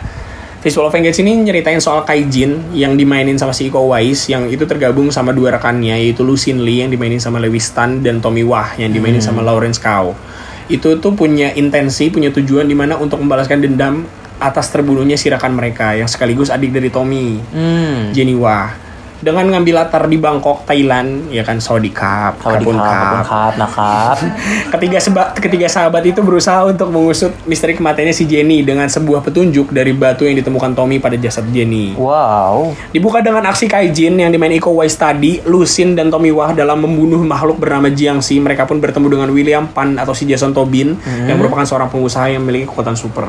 Visual 0.59 0.87
of 0.87 0.91
Vengeance 0.91 1.23
ini 1.23 1.39
nyeritain 1.39 1.79
soal 1.79 2.03
Kaijin 2.03 2.75
yang 2.75 2.99
dimainin 2.99 3.39
sama 3.39 3.55
si 3.55 3.71
Iko 3.71 3.87
Uwais 3.87 4.27
yang 4.27 4.51
itu 4.51 4.67
tergabung 4.67 5.07
sama 5.07 5.31
dua 5.31 5.55
rekannya 5.55 5.95
yaitu 5.95 6.19
Lusin 6.27 6.59
Lee 6.67 6.83
yang 6.83 6.91
dimainin 6.91 7.15
sama 7.23 7.39
Lewis 7.39 7.71
Tan 7.71 8.03
dan 8.03 8.19
Tommy 8.19 8.43
Wah 8.43 8.75
yang 8.75 8.91
dimainin 8.91 9.23
Hmm. 9.23 9.31
sama 9.31 9.39
Lawrence 9.39 9.79
Kau. 9.79 10.19
Itu 10.67 10.99
tuh 10.99 11.15
punya 11.15 11.55
intensi, 11.55 12.11
punya 12.11 12.27
tujuan 12.35 12.67
di 12.67 12.75
mana 12.75 12.99
untuk 12.99 13.23
membalaskan 13.23 13.63
dendam 13.63 14.03
atas 14.35 14.67
terbunuhnya 14.67 15.15
si 15.15 15.31
rekan 15.31 15.55
mereka 15.55 15.95
yang 15.95 16.11
sekaligus 16.11 16.51
adik 16.51 16.75
dari 16.75 16.91
Tommy, 16.91 17.39
hmm 17.39 18.11
Jenny 18.11 18.35
Wah. 18.35 18.88
Dengan 19.19 19.45
ngambil 19.45 19.75
latar 19.77 20.07
di 20.07 20.15
Bangkok, 20.15 20.63
Thailand, 20.63 21.27
ya 21.27 21.43
kan 21.43 21.59
Saudi 21.59 21.91
Cup, 21.91 22.39
kalau 22.39 22.55
di 22.55 22.63
Kapun 22.63 22.77
Kap, 22.77 22.87
Cup. 22.87 23.23
Kap, 23.25 23.53
nakap 23.55 24.17
Ketiga, 24.73 24.97
seba- 24.97 25.31
ketiga 25.33 25.67
sahabat 25.67 26.03
itu 26.03 26.19
berusaha 26.19 26.63
untuk 26.63 26.87
mengusut 26.87 27.35
misteri 27.43 27.73
kematiannya 27.73 28.11
si 28.11 28.23
Jenny 28.23 28.61
dengan 28.61 28.87
sebuah 28.87 29.19
petunjuk 29.19 29.69
dari 29.69 29.91
batu 29.91 30.23
yang 30.23 30.35
ditemukan 30.35 30.71
Tommy 30.71 30.97
pada 30.97 31.15
jasad 31.15 31.43
Jenny. 31.49 31.93
wow 31.93 32.71
Dibuka 32.89 33.19
dengan 33.19 33.43
aksi 33.45 33.67
Kaijin 33.67 34.15
yang 34.15 34.31
dimain 34.31 34.51
Iko 34.51 34.71
Uwais 34.71 34.95
tadi, 34.95 35.43
Lusin 35.43 35.93
dan 35.93 36.07
Tommy 36.07 36.31
Wah 36.31 36.51
dalam 36.51 36.79
membunuh 36.79 37.19
makhluk 37.19 37.59
bernama 37.59 37.87
Jiangxi. 37.87 38.39
Mereka 38.39 38.63
pun 38.63 38.79
bertemu 38.79 39.07
dengan 39.09 39.29
William 39.29 39.65
Pan 39.65 39.95
atau 39.95 40.11
si 40.11 40.23
Jason 40.23 40.51
Tobin 40.51 40.95
yang 41.25 41.35
merupakan 41.35 41.63
seorang 41.63 41.87
pengusaha 41.87 42.27
yang 42.27 42.41
memiliki 42.41 42.65
kekuatan 42.65 42.95
super. 42.95 43.27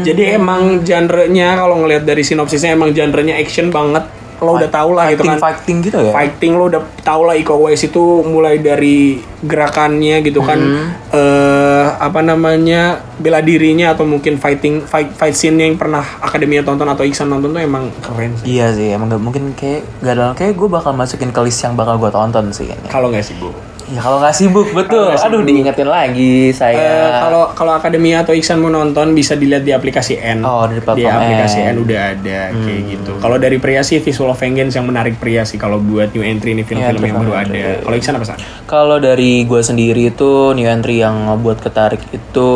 Jadi 0.00 0.30
emang 0.32 0.80
genre-nya 0.80 1.54
kalau 1.54 1.80
ngelihat 1.80 2.04
dari 2.04 2.22
sinopsisnya 2.22 2.72
emang 2.72 2.90
genre-nya 2.90 3.34
action 3.34 3.68
banget, 3.68 4.04
lo 4.44 4.60
udah 4.60 4.70
tau 4.70 4.92
lah 4.92 5.10
gitu 5.10 5.24
kan. 5.24 5.40
fighting 5.40 5.80
gitu 5.82 5.98
ya? 5.98 6.12
Fighting 6.12 6.52
lo 6.54 6.68
udah 6.68 6.82
tau 7.00 7.24
lah 7.24 7.34
Iko 7.34 7.64
Uwais 7.64 7.80
itu 7.80 8.22
mulai 8.22 8.60
dari 8.60 9.18
gerakannya 9.44 10.20
gitu 10.22 10.40
kan. 10.44 10.60
Hmm. 10.60 10.88
eh 11.16 11.86
apa 12.00 12.20
namanya 12.20 13.00
bela 13.20 13.40
dirinya 13.40 13.92
atau 13.92 14.04
mungkin 14.04 14.36
fighting 14.36 14.84
fight 14.84 15.16
fight 15.16 15.36
scene 15.36 15.56
yang 15.56 15.76
pernah 15.80 16.04
akademia 16.20 16.60
tonton 16.60 16.88
atau 16.88 17.04
Iksan 17.04 17.28
nonton 17.28 17.56
tuh 17.56 17.62
emang 17.64 17.88
keren 18.04 18.36
sih. 18.40 18.60
Iya 18.60 18.72
sih, 18.76 18.92
emang 18.92 19.12
gak 19.12 19.22
mungkin 19.22 19.56
kayak 19.56 19.82
gak 20.04 20.14
dalam 20.16 20.34
kayak 20.36 20.52
gue 20.54 20.68
bakal 20.68 20.92
masukin 20.92 21.32
ke 21.32 21.40
list 21.44 21.64
yang 21.64 21.74
bakal 21.74 21.96
gue 21.96 22.10
tonton 22.12 22.52
sih 22.52 22.68
kalau 22.90 23.08
nggak 23.10 23.24
sih 23.24 23.34
bu 23.38 23.50
Ya 23.84 24.00
kalau 24.00 24.16
nggak 24.16 24.32
sibuk 24.32 24.72
betul. 24.72 25.12
nggak 25.12 25.28
Aduh 25.28 25.44
diingetin 25.44 25.84
lagi 25.84 26.48
saya. 26.50 27.20
kalau 27.20 27.52
kalau 27.52 27.72
akademia 27.74 28.24
atau 28.24 28.32
Iksan 28.32 28.56
mau 28.56 28.68
nonton 28.68 29.12
bisa 29.12 29.36
dilihat 29.36 29.60
di 29.60 29.70
aplikasi 29.70 30.16
N. 30.16 30.40
Oh, 30.40 30.64
di 30.64 30.80
platform 30.80 31.04
aplikasi 31.14 31.58
N. 31.60 31.64
Hmm. 31.64 31.70
N 31.70 31.84
udah 31.84 32.00
ada 32.10 32.40
kayak 32.50 32.82
gitu. 32.88 33.10
Kalau 33.18 33.36
dari 33.36 33.56
pria 33.60 33.84
sih 33.84 34.00
Visual 34.00 34.28
of 34.28 34.38
Vengeance 34.38 34.72
yang 34.72 34.86
menarik 34.86 35.20
pria 35.20 35.44
sih 35.44 35.56
kalau 35.56 35.76
buat 35.76 36.10
new 36.10 36.24
entry 36.24 36.52
ini 36.52 36.64
film-film 36.64 36.96
Iya, 36.96 37.08
yang 37.12 37.18
baru 37.20 37.34
ada. 37.36 37.62
Kalau 37.82 37.96
Iksan 37.96 38.14
apa 38.16 38.24
sih? 38.24 38.36
Kalau 38.64 38.96
dari 38.96 39.44
gue 39.44 39.60
sendiri 39.60 40.08
itu 40.08 40.30
new 40.52 40.64
entry 40.64 40.98
yang 40.98 41.28
ngebuat 41.28 41.58
ketarik 41.60 42.00
itu 42.08 42.50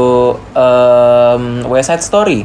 em, 0.54 1.42
West 1.66 1.88
Side 1.88 2.00
Story. 2.02 2.40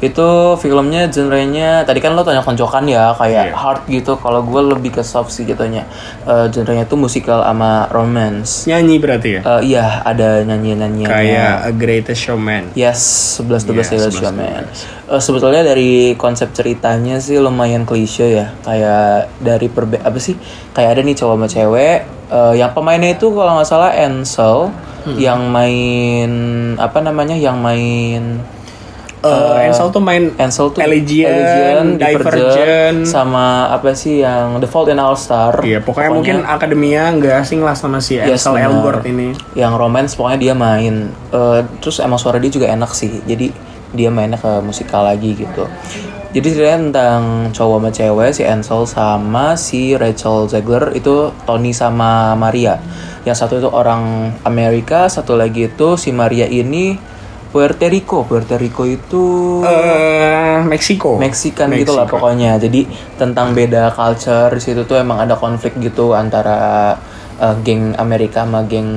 Itu 0.00 0.56
filmnya 0.56 1.06
genrenya 1.06 1.84
tadi 1.84 2.00
kan 2.00 2.16
lo 2.16 2.24
tanya 2.24 2.40
koncokan 2.40 2.88
ya 2.88 3.12
kayak 3.12 3.52
Iya. 3.52 3.54
hard 3.54 3.82
gitu. 3.86 4.16
Kalau 4.16 4.40
gue 4.40 4.62
lebih 4.66 4.96
ke 4.96 5.02
soft 5.04 5.28
sih 5.28 5.44
jatuhnya. 5.44 5.84
Eh, 6.24 6.46
genrenya 6.48 6.84
tuh 6.84 6.96
musikal 6.96 7.40
sama 7.40 7.84
romance. 7.88 8.64
Nyanyi 8.64 8.96
berarti 8.96 9.28
ya? 9.36 9.40
Eh, 9.44 9.70
iya 9.70 10.00
ada 10.00 10.40
nyanyian-nyanyian. 10.40 11.04
Kayak 11.06 11.52
A 11.62 11.70
Greatest 11.70 12.20
Showman. 12.20 12.72
Yes, 12.72 13.00
11 13.36 13.62
12 13.62 13.92
Iya, 13.92 14.00
yeah, 14.00 14.10
11, 14.10 14.32
Man. 14.32 14.64
Eh, 15.10 15.20
sebetulnya 15.20 15.60
dari 15.60 16.16
konsep 16.16 16.50
ceritanya 16.50 17.20
sih 17.20 17.36
lumayan 17.36 17.84
klise 17.84 18.26
ya. 18.26 18.46
Kayak 18.60 19.28
dari 19.36 19.68
perbe 19.68 20.00
apa 20.00 20.16
sih? 20.16 20.32
Kayak 20.72 20.96
ada 20.96 21.00
nih 21.02 21.14
cowok 21.14 21.34
sama 21.36 21.46
cewek 21.46 21.98
eh, 22.30 22.54
yang 22.56 22.70
pemainnya 22.70 23.12
itu 23.12 23.26
kalau 23.28 23.58
nggak 23.58 23.68
salah 23.68 23.92
Ansel 23.92 24.72
Hmm. 25.00 25.16
yang 25.16 25.48
main 25.48 26.30
apa 26.76 27.00
namanya? 27.00 27.32
Yang 27.32 27.56
main 27.56 28.22
Eh, 29.20 29.68
Ansel 29.68 29.88
tuh 29.88 30.00
main 30.00 30.32
Ansel 30.34 30.72
tuh 30.72 30.80
Allegiant, 30.80 31.94
Divergent. 31.94 33.04
sama 33.04 33.68
apa 33.68 33.92
sih 33.92 34.20
yang 34.20 34.56
The 34.56 34.64
Fault 34.64 34.88
in 34.88 34.96
Our 34.96 35.12
Star. 35.12 35.60
Iya, 35.60 35.78
pokoknya, 35.78 36.08
mungkin 36.08 36.36
akademia 36.42 37.12
nggak 37.12 37.44
asing 37.44 37.60
lah 37.60 37.72
sama 37.72 38.00
si 38.00 38.16
Yes, 38.16 38.48
Ansel. 38.48 38.56
Elgort 38.58 39.04
ini. 39.04 39.36
yang 39.52 39.76
romance 39.76 40.16
pokoknya 40.16 40.38
dia 40.40 40.54
main 40.54 41.12
Eh, 41.28 41.60
terus 41.78 42.00
emang 42.00 42.16
suara 42.16 42.36
dia 42.36 42.48
juga 42.48 42.66
enak 42.66 42.90
sih 42.90 43.22
jadi 43.22 43.52
dia 43.90 44.08
mainnya 44.08 44.34
ke 44.34 44.58
musikal 44.60 45.02
lagi 45.02 45.34
gitu 45.34 45.66
jadi 46.30 46.46
ceritanya 46.48 46.78
tentang 46.88 47.22
cowok 47.50 47.76
sama 47.76 47.90
cewek 47.90 48.30
si 48.30 48.42
Ansel 48.42 48.82
sama 48.84 49.46
si 49.54 49.94
Rachel 49.94 50.46
Zegler 50.46 50.90
itu 50.92 51.28
Tony 51.44 51.70
sama 51.70 52.34
Maria 52.34 52.78
yang 53.20 53.34
satu 53.34 53.58
itu 53.58 53.66
orang 53.66 54.02
Amerika 54.42 55.06
satu 55.06 55.34
lagi 55.34 55.66
itu 55.66 55.94
si 55.94 56.10
Maria 56.10 56.46
ini 56.46 56.94
Puerto 57.50 57.86
Rico 57.90 58.22
Puerto 58.22 58.54
Rico 58.54 58.86
itu 58.86 59.58
Eh, 59.66 60.62
Meksiko. 60.62 61.18
Meksikan 61.18 61.70
gitu 61.74 61.98
lah 61.98 62.06
pokoknya. 62.06 62.56
Jadi 62.62 62.86
tentang 63.18 63.52
beda 63.52 63.90
culture 63.90 64.54
di 64.54 64.62
situ 64.62 64.86
tuh 64.86 65.02
emang 65.02 65.18
ada 65.18 65.34
konflik 65.34 65.74
gitu 65.82 66.14
antara 66.14 66.94
uh, 67.42 67.54
geng 67.66 67.98
Amerika 67.98 68.46
sama 68.46 68.62
geng 68.64 68.88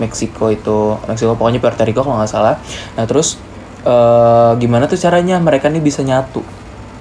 Meksiko 0.00 0.48
itu. 0.48 0.96
Meksiko 1.04 1.36
pokoknya 1.36 1.60
Puerto 1.60 1.84
Rico 1.84 2.00
kalau 2.00 2.16
nggak 2.16 2.32
salah. 2.32 2.56
Nah 2.96 3.04
terus 3.04 3.36
uh, 3.84 4.56
gimana 4.56 4.88
tuh 4.88 4.96
caranya 4.96 5.36
mereka 5.36 5.68
nih 5.68 5.84
bisa 5.84 6.00
nyatu? 6.00 6.40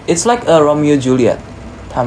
It's 0.06 0.28
like 0.28 0.46
a 0.46 0.60
Romeo 0.62 1.00
Juliet. 1.00 1.40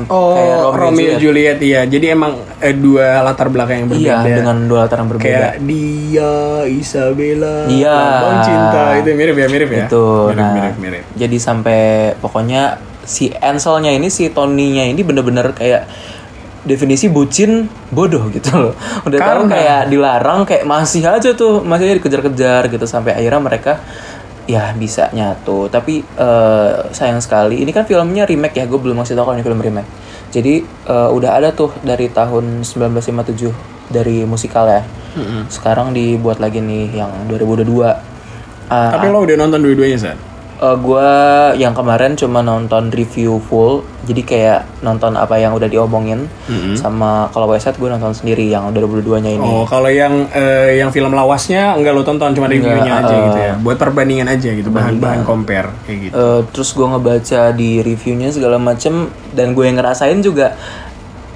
Oh, 0.07 0.35
kayak 0.35 0.57
Romeo, 0.75 1.17
Juliet. 1.17 1.59
iya. 1.59 1.81
Jadi 1.83 2.07
emang 2.09 2.33
eh, 2.59 2.73
dua 2.73 3.23
latar 3.23 3.49
belakang 3.49 3.83
yang 3.83 3.89
Iya 3.91 4.21
berbeda. 4.21 4.37
dengan 4.37 4.57
dua 4.65 4.79
latar 4.85 4.97
yang 4.99 5.09
berbeda. 5.09 5.27
kayak 5.27 5.55
dia 5.63 6.33
Isabella 6.69 7.65
Iya. 7.67 7.95
Lambang 7.95 8.39
cinta 8.43 8.83
itu 8.97 9.09
mirip 9.13 9.35
ya 9.35 9.47
mirip 9.47 9.69
ya 9.71 9.85
Itu. 9.85 10.07
mirip 10.29 10.39
nah, 10.39 10.53
mirip 10.55 10.75
mirip 10.79 11.03
Jadi 11.15 11.37
sampai 11.39 11.81
pokoknya 12.15 12.77
si 13.03 13.33
Anselnya 13.33 13.89
ini 13.91 14.09
si 14.09 14.29
Tony-nya 14.29 14.85
ini 14.85 15.01
bener-bener 15.01 15.51
kayak 15.51 15.89
definisi 16.61 17.09
bucin 17.09 17.65
bodoh 17.89 18.29
gitu 18.29 18.53
loh. 18.53 18.75
Udah 19.03 19.17
tahu 19.17 19.41
Karena- 19.41 19.51
kayak 19.51 19.81
dilarang 19.89 20.41
kayak 20.45 20.65
masih 20.65 21.01
aja 21.03 21.33
tuh, 21.33 21.65
masih 21.65 21.89
aja 21.89 21.95
dikejar-kejar 21.97 22.69
gitu 22.69 22.85
sampai 22.85 23.17
akhirnya 23.17 23.41
mereka 23.41 23.81
ya 24.49 24.73
bisa 24.73 25.13
nyatu. 25.13 25.69
Tapi 25.69 26.01
eh, 26.03 26.73
sayang 26.91 27.21
sekali 27.21 27.61
ini 27.61 27.71
kan 27.71 27.85
filmnya 27.85 28.25
remake 28.25 28.59
ya, 28.59 28.65
gue 28.65 28.81
belum 28.81 28.97
masih 28.97 29.15
tahu 29.15 29.31
kalau 29.31 29.37
ini 29.37 29.45
film 29.45 29.61
remake. 29.61 29.89
Jadi 30.33 30.65
eh, 30.65 31.11
udah 31.13 31.31
ada 31.37 31.53
tuh 31.53 31.71
dari 31.85 32.09
tahun 32.09 32.65
1957 32.65 33.93
dari 33.93 34.25
musikal 34.25 34.65
ya. 34.67 34.83
Sekarang 35.53 35.93
dibuat 35.93 36.41
lagi 36.41 36.65
nih 36.65 37.05
yang 37.05 37.13
2022. 37.29 37.85
Ah, 38.69 38.93
tapi 38.93 39.09
lo 39.09 39.25
udah 39.25 39.37
nonton 39.37 39.65
dua-duanya 39.65 39.97
San? 39.97 40.19
Eh, 40.59 40.77
gua 40.83 41.07
yang 41.55 41.71
kemarin 41.71 42.19
cuma 42.19 42.43
nonton 42.43 42.91
review 42.91 43.39
full, 43.39 43.87
jadi 44.11 44.23
kayak 44.27 44.61
nonton 44.83 45.15
apa 45.15 45.39
yang 45.39 45.55
udah 45.55 45.71
diomongin, 45.71 46.27
sama 46.75 47.31
kalau 47.31 47.47
website 47.47 47.79
gue 47.79 47.87
nonton 47.87 48.11
sendiri 48.11 48.51
yang 48.51 48.67
2022-nya 48.75 49.39
ini. 49.39 49.39
oh 49.39 49.63
kalau 49.63 49.87
yang 49.87 50.27
eh, 50.35 50.83
yang 50.83 50.91
film 50.91 51.15
lawasnya 51.15 51.79
enggak 51.79 51.95
lo 51.95 52.03
tonton 52.03 52.35
cuma 52.35 52.51
reviewnya 52.51 52.91
aja 52.91 53.15
eh, 53.15 53.23
gitu 53.23 53.39
ya 53.39 53.55
buat 53.55 53.79
perbandingan 53.79 54.27
aja 54.27 54.51
gitu 54.51 54.67
bahan 54.69 54.99
bahan 54.99 55.23
compare 55.23 55.71
kayak 55.87 56.11
gitu 56.11 56.13
Eh, 56.19 56.41
terus 56.51 56.75
gue 56.75 56.87
ngebaca 56.87 57.43
di 57.55 57.71
reviewnya 57.79 58.35
segala 58.35 58.59
macem 58.59 59.07
dan 59.31 59.55
gue 59.55 59.63
yang 59.63 59.79
ngerasain 59.79 60.19
juga, 60.19 60.59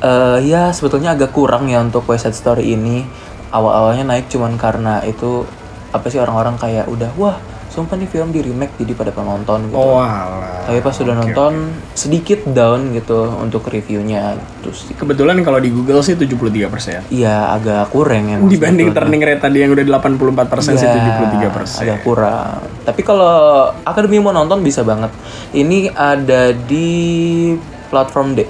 eh 0.02 0.38
ya 0.42 0.74
sebetulnya 0.74 1.14
agak 1.14 1.30
kurang 1.30 1.70
ya 1.70 1.78
untuk 1.78 2.10
West 2.10 2.26
Side 2.26 2.34
Story 2.34 2.74
ini. 2.74 3.06
Awal-awalnya 3.52 4.02
naik 4.08 4.26
cuman 4.26 4.58
karena 4.58 4.98
itu 5.04 5.46
apa 5.92 6.08
sih 6.08 6.18
orang-orang 6.18 6.58
kayak 6.58 6.88
udah 6.88 7.12
wah 7.14 7.36
sumpah 7.72 7.96
nih 7.96 8.04
film 8.04 8.28
di 8.28 8.44
remake 8.44 8.76
jadi 8.76 8.92
pada 8.92 9.10
penonton 9.16 9.72
gitu. 9.72 9.80
oh 9.80 9.96
alah 9.96 10.68
Tapi 10.68 10.78
pas 10.84 10.92
sudah 10.92 11.16
nonton 11.16 11.72
sedikit 11.96 12.44
down 12.52 12.92
gitu 12.92 13.32
untuk 13.40 13.64
reviewnya 13.66 14.36
terus 14.60 14.92
kebetulan 14.92 15.40
kalau 15.40 15.58
di 15.58 15.72
Google 15.72 16.04
sih 16.04 16.14
73% 16.14 17.08
Iya 17.08 17.56
agak 17.56 17.88
kurang 17.90 18.28
ya 18.28 18.36
dibanding 18.38 18.92
turning 18.92 19.24
rate 19.24 19.40
tadi 19.40 19.64
yang 19.64 19.72
udah 19.72 19.84
84% 19.88 20.76
sih 20.76 20.86
73% 20.86 21.82
agak 21.82 21.98
kurang. 22.04 22.60
Tapi 22.82 23.00
kalau 23.00 23.70
akademi 23.86 24.18
mau 24.18 24.34
nonton 24.34 24.60
bisa 24.60 24.82
banget. 24.82 25.10
Ini 25.54 25.94
ada 25.94 26.52
di 26.52 27.52
platform 27.88 28.34
D. 28.36 28.40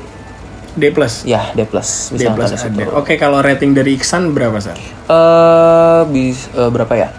D 0.73 0.88
plus 0.88 1.29
Ya 1.29 1.52
D 1.52 1.69
plus 1.69 2.09
D 2.17 2.25
bisa 2.25 2.33
plus 2.33 2.57
situ. 2.57 2.81
ada 2.81 2.97
oke 2.97 3.12
kalau 3.21 3.45
rating 3.45 3.76
dari 3.76 3.93
Iksan 3.93 4.33
berapa 4.33 4.57
San? 4.57 4.73
Eh 4.81 6.00
bis 6.09 6.49
eh, 6.57 6.71
berapa 6.73 6.93
ya? 6.97 7.12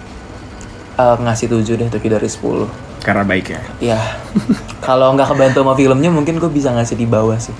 Eh, 0.94 1.16
ngasih 1.18 1.50
7 1.50 1.74
deh 1.74 1.90
tapi 1.90 2.06
dari 2.06 2.30
10 2.30 2.70
karena 3.02 3.26
baik 3.26 3.46
ya 3.50 3.62
Ya 3.82 4.00
kalau 4.80 5.12
nggak 5.18 5.26
kebantu 5.26 5.66
sama 5.66 5.74
filmnya 5.74 6.10
mungkin 6.14 6.38
gue 6.38 6.48
bisa 6.48 6.70
ngasih 6.72 6.96
di 6.96 7.08
bawah 7.10 7.36
sih. 7.36 7.52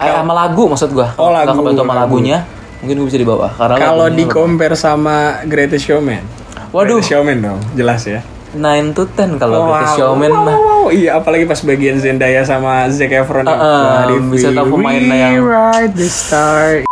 Eh, 0.00 0.08
sama 0.08 0.32
lagu 0.32 0.64
maksud 0.64 0.90
gue. 0.90 1.04
Oh, 1.20 1.28
Kalau 1.28 1.36
nggak 1.36 1.46
lagu, 1.46 1.60
kebantu 1.60 1.80
sama 1.84 1.94
lagu. 1.94 2.00
lagunya 2.16 2.38
mungkin 2.80 2.94
gue 2.96 3.06
bisa 3.06 3.18
di 3.20 3.28
bawah. 3.28 3.50
Karena 3.52 3.76
Kalau 3.76 4.06
di 4.08 4.24
compare 4.24 4.74
sama 4.74 5.44
Greatest 5.44 5.84
Showman. 5.84 6.24
Waduh. 6.72 6.98
Greatest 6.98 7.12
Showman 7.12 7.38
dong, 7.38 7.60
jelas 7.76 8.02
ya. 8.08 8.24
9 8.50 8.96
to 8.96 9.06
10 9.06 9.38
kalau 9.38 9.62
Wow, 9.62 9.66
Greatest 9.70 9.94
Showman 10.00 10.30
wow, 10.32 10.42
mah. 10.42 10.56
wow, 10.56 10.78
wow. 10.82 10.86
Iya, 10.90 11.10
apalagi 11.20 11.44
pas 11.46 11.60
bagian 11.62 12.00
Zendaya 12.00 12.42
sama 12.42 12.88
Zac 12.90 13.12
Efron. 13.12 13.46
Uh, 13.46 13.54
uh, 13.54 14.18
bisa 14.26 14.50
tahu 14.50 14.74
pemainnya 14.74 15.36
yang- 15.36 15.92
the 15.94 16.08
Star. 16.08 16.82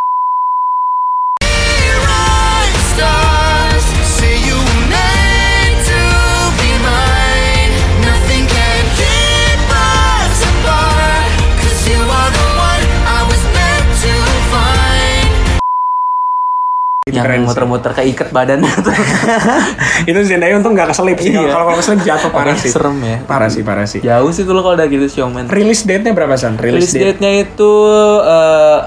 Itu 17.08 17.16
yang 17.16 17.24
keren 17.24 17.40
sih. 17.40 17.46
muter-muter 17.48 17.92
keikat 17.96 18.28
tuh. 18.28 18.94
Itu 20.10 20.18
Zendaya 20.28 20.52
untung 20.60 20.76
gak 20.76 20.92
keselip 20.92 21.16
sih. 21.16 21.32
Iya. 21.32 21.48
Kalau 21.48 21.64
kalau 21.72 21.78
keselip 21.80 22.00
jatuh 22.04 22.30
parah 22.30 22.56
sih. 22.60 22.68
serem 22.68 22.96
ya. 23.00 23.16
Parah 23.24 23.48
sih, 23.48 23.62
parah 23.64 23.86
sih. 23.88 24.00
Jauh 24.04 24.28
sih 24.28 24.44
kalau 24.44 24.60
udah 24.76 24.86
gitu 24.86 25.08
showman. 25.08 25.48
Release 25.48 25.88
date-nya 25.88 26.12
berapa, 26.12 26.36
San? 26.36 26.60
Release 26.60 26.92
date-nya 26.92 27.48
itu 27.48 27.72
eh, 28.20 28.78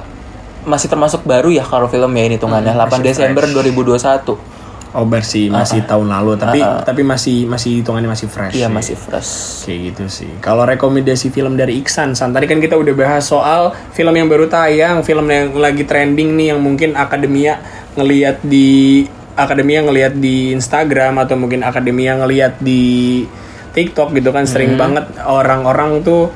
masih 0.69 0.87
termasuk 0.93 1.25
baru 1.25 1.49
ya 1.49 1.65
kalau 1.65 1.89
film 1.89 2.13
ya 2.13 2.23
ini 2.29 2.37
hitungannya 2.37 2.77
8 2.77 3.01
Desember 3.01 3.49
2021. 3.49 4.50
Oh, 4.91 5.07
masih 5.07 5.47
masih 5.47 5.87
tahun 5.87 6.11
lalu, 6.11 6.35
tapi 6.35 6.59
tapi 6.59 7.01
masih 7.07 7.47
masih 7.47 7.79
hitungannya 7.79 8.11
masih 8.11 8.27
fresh. 8.27 8.59
Iya 8.59 8.67
sih. 8.67 8.75
masih 8.75 8.95
fresh. 8.99 9.31
Kayak 9.63 9.79
gitu 9.87 10.03
sih. 10.11 10.31
Kalau 10.43 10.67
rekomendasi 10.67 11.31
film 11.31 11.55
dari 11.55 11.79
Iksan, 11.79 12.11
San, 12.11 12.35
tadi 12.35 12.43
kan 12.43 12.59
kita 12.59 12.75
udah 12.75 12.91
bahas 12.91 13.23
soal 13.23 13.71
film 13.95 14.11
yang 14.11 14.27
baru 14.27 14.51
tayang, 14.51 14.99
film 15.07 15.31
yang 15.31 15.55
lagi 15.55 15.87
trending 15.87 16.35
nih 16.35 16.47
yang 16.51 16.59
mungkin 16.59 16.99
akademia 16.99 17.63
ngelihat 17.95 18.43
di 18.43 19.07
akademia 19.39 19.79
ngelihat 19.87 20.13
di 20.19 20.51
Instagram 20.51 21.23
atau 21.23 21.39
mungkin 21.39 21.63
akademia 21.63 22.19
ngelihat 22.19 22.59
di 22.59 23.23
TikTok 23.71 24.11
gitu 24.11 24.35
kan 24.35 24.43
sering 24.43 24.75
banget 24.75 25.07
orang-orang 25.23 26.03
tuh 26.03 26.27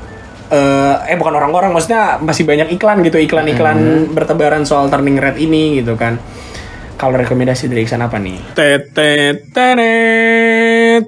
eh 0.46 0.94
eh 1.10 1.16
bukan 1.18 1.34
orang-orang 1.36 1.74
maksudnya 1.74 2.22
masih 2.22 2.46
banyak 2.46 2.70
iklan 2.78 3.02
gitu 3.02 3.18
iklan-iklan 3.18 4.08
bertebaran 4.14 4.62
soal 4.62 4.86
turning 4.86 5.18
red 5.18 5.34
ini 5.36 5.82
gitu 5.82 5.98
kan 5.98 6.22
kalau 6.96 7.20
rekomendasi 7.20 7.68
dari 7.68 7.84
Iksan 7.84 8.00
apa 8.00 8.16
nih? 8.16 8.40
Tetet 8.56 9.52
tetet. 9.52 11.04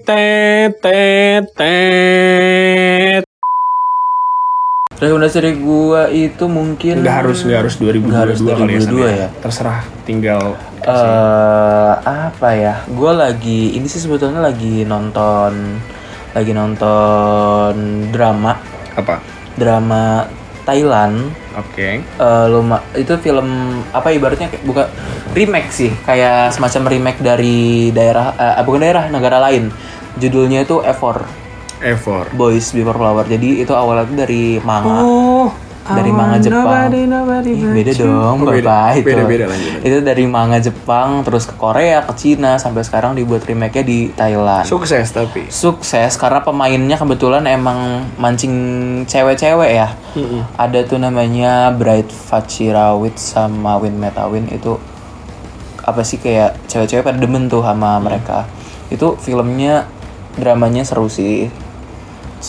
Rekomendasi 4.99 5.38
dari 5.38 5.54
gua 5.62 6.11
itu 6.11 6.50
mungkin 6.50 7.07
Nggak 7.07 7.16
harus 7.23 7.47
nggak 7.47 7.59
harus 7.64 7.78
2022 7.78 8.11
Nggak 8.11 8.23
harus 8.26 8.38
kali 8.42 8.50
ya, 8.50 8.59
San, 8.83 8.99
2022 8.99 9.23
ya. 9.23 9.30
Terserah 9.40 9.80
tinggal 10.04 10.59
eh 10.88 11.92
apa 12.02 12.49
ya? 12.57 12.75
Gue 12.88 13.12
lagi 13.12 13.76
ini 13.76 13.85
sih 13.87 14.00
sebetulnya 14.00 14.40
lagi 14.40 14.88
nonton 14.88 15.76
lagi 16.33 16.52
nonton 16.57 18.09
drama 18.09 18.57
apa? 18.97 19.21
drama 19.59 20.25
Thailand. 20.64 21.28
Oke. 21.59 22.00
Eh 22.03 22.47
luma 22.47 22.81
itu 22.95 23.12
film 23.19 23.81
apa 23.91 24.15
ibaratnya 24.15 24.49
kayak 24.49 24.65
bukan 24.65 24.87
remake 25.35 25.71
sih, 25.75 25.91
kayak 26.07 26.55
semacam 26.55 26.83
remake 26.95 27.21
dari 27.21 27.91
daerah 27.91 28.33
eh, 28.38 28.62
bukan 28.62 28.81
daerah 28.81 29.05
negara 29.11 29.43
lain. 29.43 29.75
Judulnya 30.19 30.67
itu 30.67 30.83
Efor 30.83 31.27
Effort. 31.79 32.35
Boys 32.35 32.75
Before 32.75 32.99
Flower. 32.99 33.25
Jadi 33.27 33.62
itu 33.62 33.71
awalnya 33.71 34.27
dari 34.27 34.59
manga. 34.62 35.03
Oh, 35.03 35.27
dari 35.90 36.11
manga 36.11 36.37
Jepang. 36.38 36.64
Ih, 37.49 37.64
beda 37.73 37.92
dong, 38.04 38.37
Oh, 38.38 38.52
beda. 38.52 38.68
Bapak 38.68 38.90
itu. 38.92 39.07
Beda-beda, 39.09 39.45
lanjut. 39.49 39.73
Itu 39.80 39.97
dari 40.00 40.25
manga 40.25 40.59
Jepang 40.59 41.09
terus 41.23 41.45
ke 41.45 41.54
Korea, 41.54 41.99
ke 42.02 42.12
Cina 42.14 42.52
sampai 42.57 42.83
sekarang 42.83 43.14
dibuat 43.14 43.45
remake-nya 43.45 43.85
di 43.85 43.99
Thailand. 44.11 44.64
Sukses 44.64 45.09
tapi. 45.09 45.49
Sukses 45.49 46.12
karena 46.14 46.40
pemainnya 46.40 46.97
kebetulan 46.97 47.47
emang 47.47 48.04
mancing 48.16 48.54
cewek-cewek 49.04 49.71
ya. 49.73 49.88
Ada 50.54 50.85
tuh 50.85 50.99
namanya 50.99 51.71
Bright 51.71 52.11
Fachirawit 52.11 53.16
sama 53.16 53.78
Win 53.78 53.97
Metawin 53.97 54.50
itu 54.50 54.76
apa 55.80 56.04
sih 56.04 56.21
kayak 56.21 56.68
cewek-cewek 56.68 57.00
pada 57.00 57.16
demen 57.16 57.49
tuh 57.49 57.64
sama 57.64 57.97
mereka. 57.97 58.45
Itu 58.92 59.16
filmnya 59.16 59.88
dramanya 60.37 60.85
seru 60.85 61.09
sih. 61.09 61.49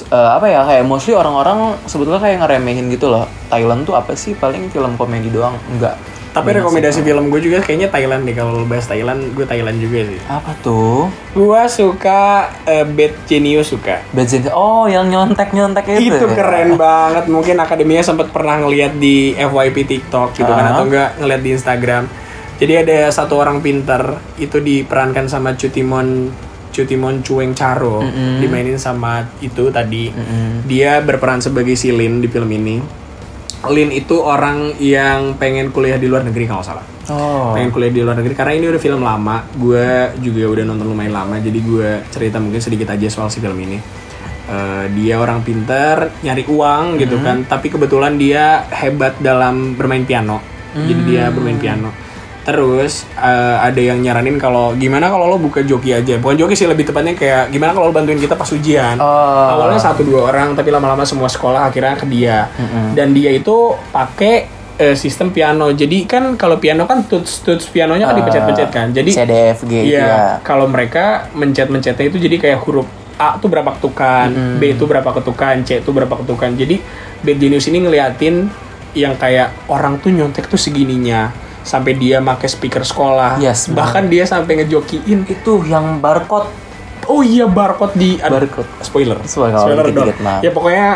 Eh, 0.05 0.29
apa 0.31 0.45
ya 0.45 0.61
kayak 0.63 0.83
mostly 0.83 1.11
orang-orang 1.11 1.57
sebetulnya 1.83 2.19
kayak 2.19 2.39
ngeremehin 2.39 2.89
gitu 2.89 3.07
loh. 3.07 3.25
Thailand 3.47 3.83
tuh 3.83 3.93
apa 3.93 4.13
sih 4.13 4.33
paling 4.33 4.69
film 4.69 4.93
komedi 4.95 5.29
doang? 5.29 5.57
Enggak. 5.67 5.97
Tapi 6.29 6.53
rekomendasi 6.53 7.01
film 7.01 7.33
gue 7.33 7.41
juga 7.41 7.57
kayaknya 7.57 7.89
Thailand 7.89 8.21
nih 8.21 8.37
kalau 8.37 8.61
bahas 8.63 8.85
Thailand, 8.85 9.33
gue 9.33 9.43
Thailand 9.43 9.81
juga 9.81 10.05
sih. 10.05 10.19
Apa 10.23 10.53
tuh? 10.61 11.09
Gue 11.33 11.61
suka 11.67 12.21
eh, 12.63 12.85
Bad 12.85 13.25
Genius 13.25 13.73
suka. 13.73 14.05
Bad 14.09 14.29
Gen- 14.29 14.53
Oh, 14.53 14.85
yang 14.85 15.09
nyontek-nyontek 15.09 15.89
itu. 15.91 16.13
Itu 16.13 16.25
ya? 16.27 16.37
keren 16.37 16.77
banget. 16.77 17.25
Mungkin 17.25 17.57
akademinya 17.57 18.05
sempat 18.05 18.29
pernah 18.29 18.61
ngeliat 18.61 18.93
di 18.95 19.33
FYP 19.33 19.89
TikTok 19.89 20.37
gitu 20.37 20.47
kan 20.47 20.63
Ah. 20.63 20.71
atau 20.71 20.85
enggak 20.85 21.17
ngeliat 21.17 21.41
di 21.41 21.49
Instagram. 21.51 22.03
Jadi 22.59 22.73
ada 22.77 23.09
satu 23.09 23.33
orang 23.33 23.57
pinter 23.59 24.01
itu 24.35 24.59
diperankan 24.59 25.25
sama 25.25 25.55
Cutimon 25.55 26.29
Cutimon 26.79 27.19
Cueng 27.19 27.51
Charo 27.51 27.99
dimainin 28.39 28.79
sama 28.79 29.27
itu 29.43 29.67
tadi. 29.67 30.07
Dia 30.63 31.03
berperan 31.03 31.43
sebagai 31.43 31.75
si 31.75 31.91
Lin 31.91 32.23
di 32.23 32.31
film 32.31 32.47
ini. 32.47 32.79
Lin 33.67 33.91
itu 33.91 34.15
orang 34.23 34.79
yang 34.79 35.35
pengen 35.35 35.75
kuliah 35.75 35.99
di 35.99 36.07
luar 36.07 36.23
negeri 36.23 36.47
kalau 36.47 36.63
salah. 36.63 36.85
Oh. 37.09 37.57
pengen 37.57 37.73
kuliah 37.73 37.89
di 37.89 38.05
luar 38.05 38.21
negeri 38.21 38.37
karena 38.37 38.53
ini 38.55 38.65
udah 38.71 38.81
film 38.81 39.01
lama. 39.03 39.43
Gue 39.57 40.13
juga 40.23 40.45
udah 40.55 40.63
nonton 40.63 40.87
lumayan 40.87 41.13
lama 41.19 41.35
jadi 41.41 41.59
gue 41.59 41.89
cerita 42.13 42.37
mungkin 42.39 42.61
sedikit 42.61 42.93
aja 42.93 43.09
soal 43.11 43.27
si 43.27 43.43
film 43.43 43.57
ini. 43.59 43.81
Eh, 44.49 44.85
dia 44.95 45.19
orang 45.19 45.45
pinter 45.45 46.09
nyari 46.25 46.41
uang 46.47 46.97
gitu 46.97 47.21
kan 47.21 47.45
tapi 47.45 47.69
kebetulan 47.69 48.17
dia 48.17 48.63
hebat 48.71 49.19
dalam 49.19 49.75
bermain 49.75 50.07
piano. 50.07 50.39
Jadi 50.69 51.01
dia 51.09 51.33
bermain 51.33 51.57
piano 51.57 52.08
terus 52.49 53.05
eh, 53.13 53.57
ada 53.61 53.77
yang 53.77 54.01
nyaranin 54.01 54.41
kalau 54.41 54.73
gimana 54.73 55.13
kalau 55.13 55.29
lo 55.29 55.37
buka 55.37 55.61
joki 55.61 55.93
aja? 55.93 56.17
Bukan 56.17 56.35
joki 56.35 56.57
sih 56.57 56.65
lebih 56.65 56.89
tepatnya 56.89 57.13
kayak 57.13 57.53
gimana 57.53 57.77
kalau 57.77 57.89
lo 57.89 57.93
bantuin 57.93 58.17
kita 58.17 58.33
pas 58.33 58.49
ujian? 58.49 58.97
Oh. 58.97 59.47
awalnya 59.53 59.77
satu 59.77 60.01
dua 60.01 60.33
orang 60.33 60.57
tapi 60.57 60.73
lama-lama 60.73 61.05
semua 61.05 61.29
sekolah 61.29 61.69
akhirnya 61.69 61.93
ke 61.93 62.09
dia. 62.09 62.49
Dan 62.97 63.13
dia 63.13 63.29
itu 63.29 63.77
pakai 63.93 64.49
eh, 64.81 64.95
sistem 64.97 65.29
piano. 65.29 65.69
Jadi 65.69 66.09
kan 66.09 66.33
kalau 66.39 66.57
piano 66.57 66.89
kan 66.89 67.05
tuts 67.05 67.45
tuts 67.45 67.69
pianonya 67.69 68.09
kan 68.09 68.15
dipencet-pencet 68.17 68.69
kan. 68.73 68.87
Jadi 68.89 69.11
C, 69.13 69.21
D, 69.29 69.33
F, 69.53 69.59
G 69.69 69.73
itu 69.85 69.93
Iya, 69.93 70.07
ya. 70.07 70.17
kalau 70.41 70.65
mereka 70.65 71.29
mencet-mencetnya 71.37 72.09
itu 72.09 72.17
jadi 72.17 72.35
kayak 72.41 72.59
huruf 72.65 72.87
A 73.19 73.35
tuh 73.35 73.51
berapa 73.51 73.75
ketukan, 73.75 74.31
B 74.63 74.79
itu 74.79 74.87
berapa 74.87 75.11
ketukan, 75.11 75.67
C 75.67 75.83
itu 75.83 75.91
berapa 75.91 76.15
ketukan. 76.23 76.55
Jadi 76.55 76.79
Bad 77.19 77.35
Genius 77.35 77.67
ini 77.67 77.83
ngeliatin 77.83 78.47
yang 78.95 79.13
kayak 79.19 79.51
orang 79.67 79.99
tuh 79.99 80.09
nyontek 80.09 80.47
tuh 80.47 80.57
segininya 80.57 81.29
sampai 81.61 81.93
dia 81.93 82.17
make 82.17 82.45
speaker 82.45 82.81
sekolah. 82.81 83.37
Yes, 83.37 83.67
Bahkan 83.67 84.07
dia 84.07 84.23
sampai 84.23 84.59
ngejokiin 84.59 85.25
Itu 85.25 85.63
yang 85.63 85.99
barcode. 85.99 86.47
Oh 87.05 87.19
iya 87.19 87.43
barcode 87.43 87.93
di 87.93 88.17
Barcode. 88.17 88.69
spoiler. 88.79 89.17
Spoiler, 89.23 89.57
kalau 89.57 89.81
dikit-dikit, 89.83 90.17
dong. 90.17 90.39
Ya 90.39 90.51
pokoknya 90.51 90.87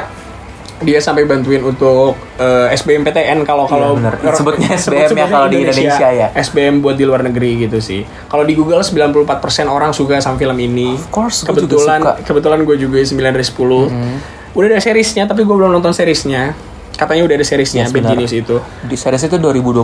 dia 0.80 0.99
sampai 0.99 1.23
bantuin 1.23 1.63
untuk 1.63 2.13
eh, 2.36 2.67
SBMPTN 2.69 3.41
kalau 3.41 3.63
kalau 3.65 3.95
bener. 3.95 4.19
er- 4.19 4.36
Sebutnya 4.36 4.76
sebut- 4.76 4.93
SBM 4.93 4.99
ya 4.99 5.08
sebutnya 5.08 5.28
kalau 5.32 5.47
di 5.47 5.58
Indonesia 5.63 6.08
ya. 6.12 6.28
SBM 6.36 6.76
buat 6.82 6.93
di 6.93 7.04
luar 7.04 7.23
negeri 7.23 7.63
gitu 7.63 7.80
sih. 7.80 8.04
Kalau 8.28 8.43
di 8.43 8.54
Google 8.54 8.84
94% 8.84 9.23
orang 9.65 9.89
suka 9.89 10.19
sama 10.19 10.36
film 10.36 10.60
ini. 10.60 10.91
Of 10.91 11.08
course, 11.10 11.41
gua 11.41 11.56
juga 11.56 11.60
kebetulan 11.63 11.99
suka. 11.99 12.12
Kebetulan 12.21 12.60
gue 12.62 12.76
juga 12.78 12.97
9 12.99 13.15
dari 13.32 13.45
10. 13.45 14.54
Udah 14.54 14.67
ada 14.67 14.78
seriesnya 14.78 15.23
tapi 15.26 15.41
gue 15.41 15.56
belum 15.56 15.71
nonton 15.71 15.91
seriesnya. 15.91 16.54
Katanya 16.93 17.26
udah 17.26 17.36
ada 17.36 17.47
seriesnya 17.47 17.88
Yes, 17.88 17.91
Bad. 17.91 18.06
Genius 18.06 18.34
itu. 18.36 18.62
Di 18.84 18.93
series 18.93 19.23
itu 19.23 19.38
2020. 19.39 19.82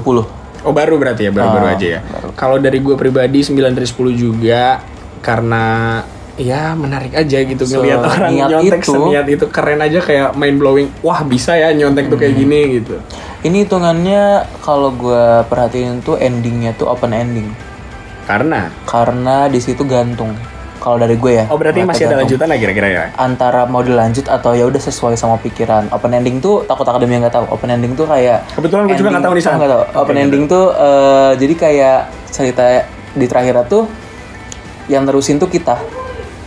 Oh 0.61 0.71
baru 0.71 0.95
berarti 0.95 1.27
ya, 1.27 1.31
baru-baru 1.31 1.65
Ah, 1.65 1.73
aja 1.73 1.87
ya. 1.87 1.99
Kalau 2.33 2.57
dari 2.57 2.79
gue 2.79 2.93
pribadi 2.93 3.39
9 3.39 3.71
dari 3.71 3.87
10 3.87 4.11
juga 4.11 4.83
karena 5.19 5.65
ya 6.35 6.71
menarik 6.71 7.11
aja 7.11 7.37
gitu 7.37 7.63
ngelihat 7.67 7.99
orang 7.99 8.31
nyontek 8.31 8.79
itu. 8.79 8.91
seniat 8.91 9.27
itu 9.27 9.45
keren 9.51 9.79
aja 9.79 9.99
kayak 9.99 10.35
mind 10.35 10.57
blowing. 10.57 10.87
Wah 10.99 11.19
bisa 11.21 11.53
ya 11.53 11.71
nyontek 11.71 12.07
tuh 12.07 12.15
Hmm. 12.15 12.23
kayak 12.23 12.35
gini 12.35 12.59
gitu. 12.77 12.95
Ini 13.39 13.57
hitungannya 13.63 14.23
kalau 14.59 14.91
gue 14.91 15.23
perhatiin 15.45 15.99
tuh 15.99 16.15
endingnya 16.15 16.71
tuh 16.73 16.87
open 16.87 17.11
ending. 17.11 17.47
Karena 18.23 18.67
Karena 18.83 19.47
di 19.47 19.57
situ 19.57 19.83
gantung. 19.83 20.35
Kalau 20.89 20.97
dari 20.97 21.15
gue 21.15 21.31
ya. 21.31 21.45
oh 21.45 21.53
berarti 21.53 21.77
ngeliatnya 21.77 21.85
masih 21.85 22.01
ada 22.01 22.09
gantung. 22.09 22.21
lanjutan 22.25 22.47
lah 22.49 22.57
kira-kira 22.57 22.87
ya. 22.89 23.03
Antara 23.13 23.61
mau 23.63 23.81
dilanjut 23.81 24.25
atau 24.25 24.51
ya 24.51 24.65
udah 24.65 24.81
sesuai 24.81 25.13
sama 25.13 25.37
pikiran. 25.37 25.85
Open 25.89 26.09
ending 26.11 26.41
tuh 26.41 26.65
takut 26.65 26.81
akademi 26.83 27.13
yang 27.13 27.21
nggak 27.21 27.35
tahu. 27.35 27.45
Open 27.47 27.69
ending 27.69 27.93
tuh 27.93 28.03
kayak 28.03 28.41
Kebetulan 28.51 28.89
gue 28.89 28.97
juga 28.97 29.09
nggak 29.13 29.23
tahu 29.23 29.35
di 29.35 29.43
sana. 29.43 29.53
Oh, 29.53 29.59
nggak 29.59 29.71
tahu. 29.71 29.83
Open 30.01 30.17
ending 30.17 30.43
tuh 30.45 30.65
eh, 30.71 31.31
jadi 31.37 31.53
kayak 31.55 31.99
cerita 32.27 32.63
di 33.11 33.25
terakhir 33.25 33.61
tuh 33.65 33.85
yang 34.87 35.05
terusin 35.05 35.37
tuh 35.37 35.45
kita 35.45 35.77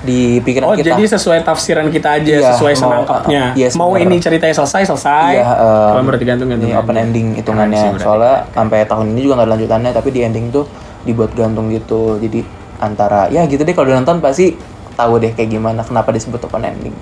di 0.02 0.42
pikiran 0.42 0.66
Oh 0.66 0.74
kita. 0.74 0.98
jadi 0.98 1.02
sesuai 1.08 1.46
tafsiran 1.46 1.86
kita 1.86 2.18
aja, 2.18 2.34
Iya, 2.34 2.50
sesuai 2.52 2.74
senangkapnya. 2.74 3.54
uh, 3.54 3.58
yes, 3.58 3.78
mau 3.78 3.94
benar. 3.94 4.02
ini 4.02 4.18
ceritanya 4.18 4.50
selesai 4.52 4.82
selesai. 4.90 5.38
Iya, 5.38 5.46
eh, 5.46 5.90
Kalau 5.94 6.02
berarti 6.02 6.24
gantung 6.26 6.50
gantung. 6.50 6.66
ini 6.66 6.74
open 6.74 6.96
ending 6.98 7.26
hitungannya. 7.38 7.94
Soalnya 7.96 8.50
sampai 8.50 8.82
tahun 8.82 9.14
ini 9.14 9.20
juga 9.22 9.38
nggak 9.38 9.46
ada 9.46 9.52
lanjutannya, 9.54 9.90
tapi 9.94 10.08
di 10.10 10.20
ending 10.26 10.50
tuh 10.50 10.66
dibuat 11.06 11.30
gantung 11.32 11.70
gitu. 11.70 12.18
Jadi 12.18 12.42
antara 12.82 13.30
ya 13.30 13.46
gitu 13.46 13.62
deh 13.62 13.70
kalau 13.70 13.94
udah 13.94 14.02
nonton 14.02 14.18
pasti 14.18 14.58
tahu 14.98 15.22
deh 15.22 15.32
kayak 15.32 15.54
gimana 15.54 15.86
kenapa 15.86 16.10
disebut 16.10 16.42
open 16.42 16.66
ending. 16.66 16.94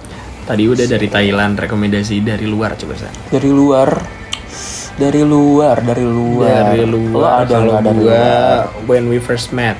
Tadi 0.44 0.68
udah 0.68 0.86
dari 0.86 1.08
Thailand 1.08 1.56
rekomendasi 1.56 2.20
dari 2.20 2.44
luar 2.44 2.76
coba 2.76 2.94
saya. 3.00 3.12
Dari 3.32 3.48
luar 3.48 3.88
dari 5.00 5.22
luar, 5.24 5.80
dari 5.80 6.04
luar. 6.04 6.76
Dari 6.76 6.84
Lo 6.84 6.98
luar 7.00 7.48
ada 7.48 7.56
kalau 7.56 7.74
dari 7.80 7.96
gua 7.96 8.12
luar? 8.12 8.84
When 8.84 9.04
We 9.08 9.18
First 9.22 9.56
Met. 9.56 9.78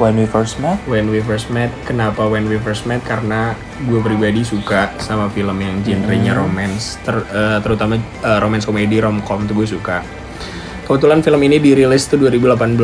When 0.00 0.16
we 0.16 0.24
first 0.24 0.56
met. 0.56 0.80
When 0.88 1.12
We 1.12 1.20
First 1.20 1.52
Met, 1.52 1.68
kenapa 1.84 2.24
When 2.24 2.48
We 2.48 2.56
First 2.56 2.88
Met? 2.88 3.04
Karena 3.04 3.52
gue 3.84 4.00
pribadi 4.00 4.40
suka 4.40 4.88
sama 4.96 5.28
film 5.28 5.60
yang 5.60 5.84
genrenya 5.84 6.32
romance, 6.32 6.96
ter- 7.04 7.28
eh, 7.28 7.60
terutama 7.60 8.00
eh, 8.00 8.38
romance 8.40 8.64
komedi, 8.64 8.96
romcom 9.04 9.44
tuh 9.44 9.52
gue 9.52 9.68
suka. 9.68 10.00
Kebetulan 10.82 11.22
film 11.22 11.40
ini 11.46 11.62
dirilis 11.62 12.10
tuh 12.10 12.18
2018, 12.18 12.78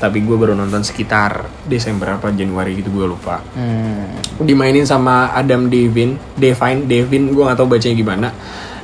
tapi 0.00 0.24
gue 0.24 0.36
baru 0.40 0.56
nonton 0.56 0.80
sekitar 0.80 1.44
Desember 1.68 2.16
apa 2.16 2.32
Januari 2.32 2.80
gitu 2.80 2.88
gue 2.88 3.06
lupa. 3.12 3.44
Hmm. 3.54 4.08
Dimainin 4.40 4.88
sama 4.88 5.30
Adam 5.36 5.68
Devine, 5.68 6.16
Devine, 6.34 6.88
Devine, 6.88 7.28
gue 7.28 7.42
nggak 7.44 7.58
tahu 7.60 7.68
bacanya 7.68 7.96
gimana. 7.96 8.28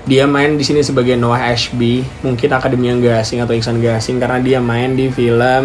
Dia 0.09 0.25
main 0.25 0.57
di 0.57 0.65
sini 0.65 0.81
sebagai 0.81 1.17
Noah 1.17 1.53
Ashby, 1.53 2.01
mungkin 2.25 2.49
akademi 2.49 2.89
yang 2.89 3.05
gak 3.05 3.29
asing 3.29 3.45
atau 3.45 3.53
Iksan 3.53 3.77
gak 3.77 4.01
asing 4.01 4.17
karena 4.17 4.41
dia 4.41 4.57
main 4.57 4.97
di 4.97 5.13
film 5.13 5.65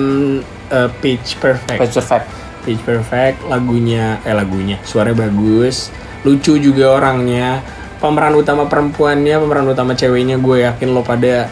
eh, 0.67 0.89
Pitch 0.99 1.39
Perfect. 1.39 1.79
Pitch 1.79 1.95
Perfect. 1.95 2.27
Pitch 2.63 2.81
Perfect 2.81 3.43
lagunya 3.51 4.23
eh 4.23 4.31
lagunya 4.31 4.79
suaranya 4.87 5.27
bagus 5.27 5.91
lucu 6.23 6.55
juga 6.55 6.95
orangnya 6.95 7.59
pemeran 7.99 8.35
utama 8.39 8.67
perempuannya 8.71 9.35
pemeran 9.35 9.67
utama 9.67 9.91
ceweknya 9.93 10.39
gue 10.39 10.63
yakin 10.63 10.89
lo 10.95 11.03
pada 11.03 11.51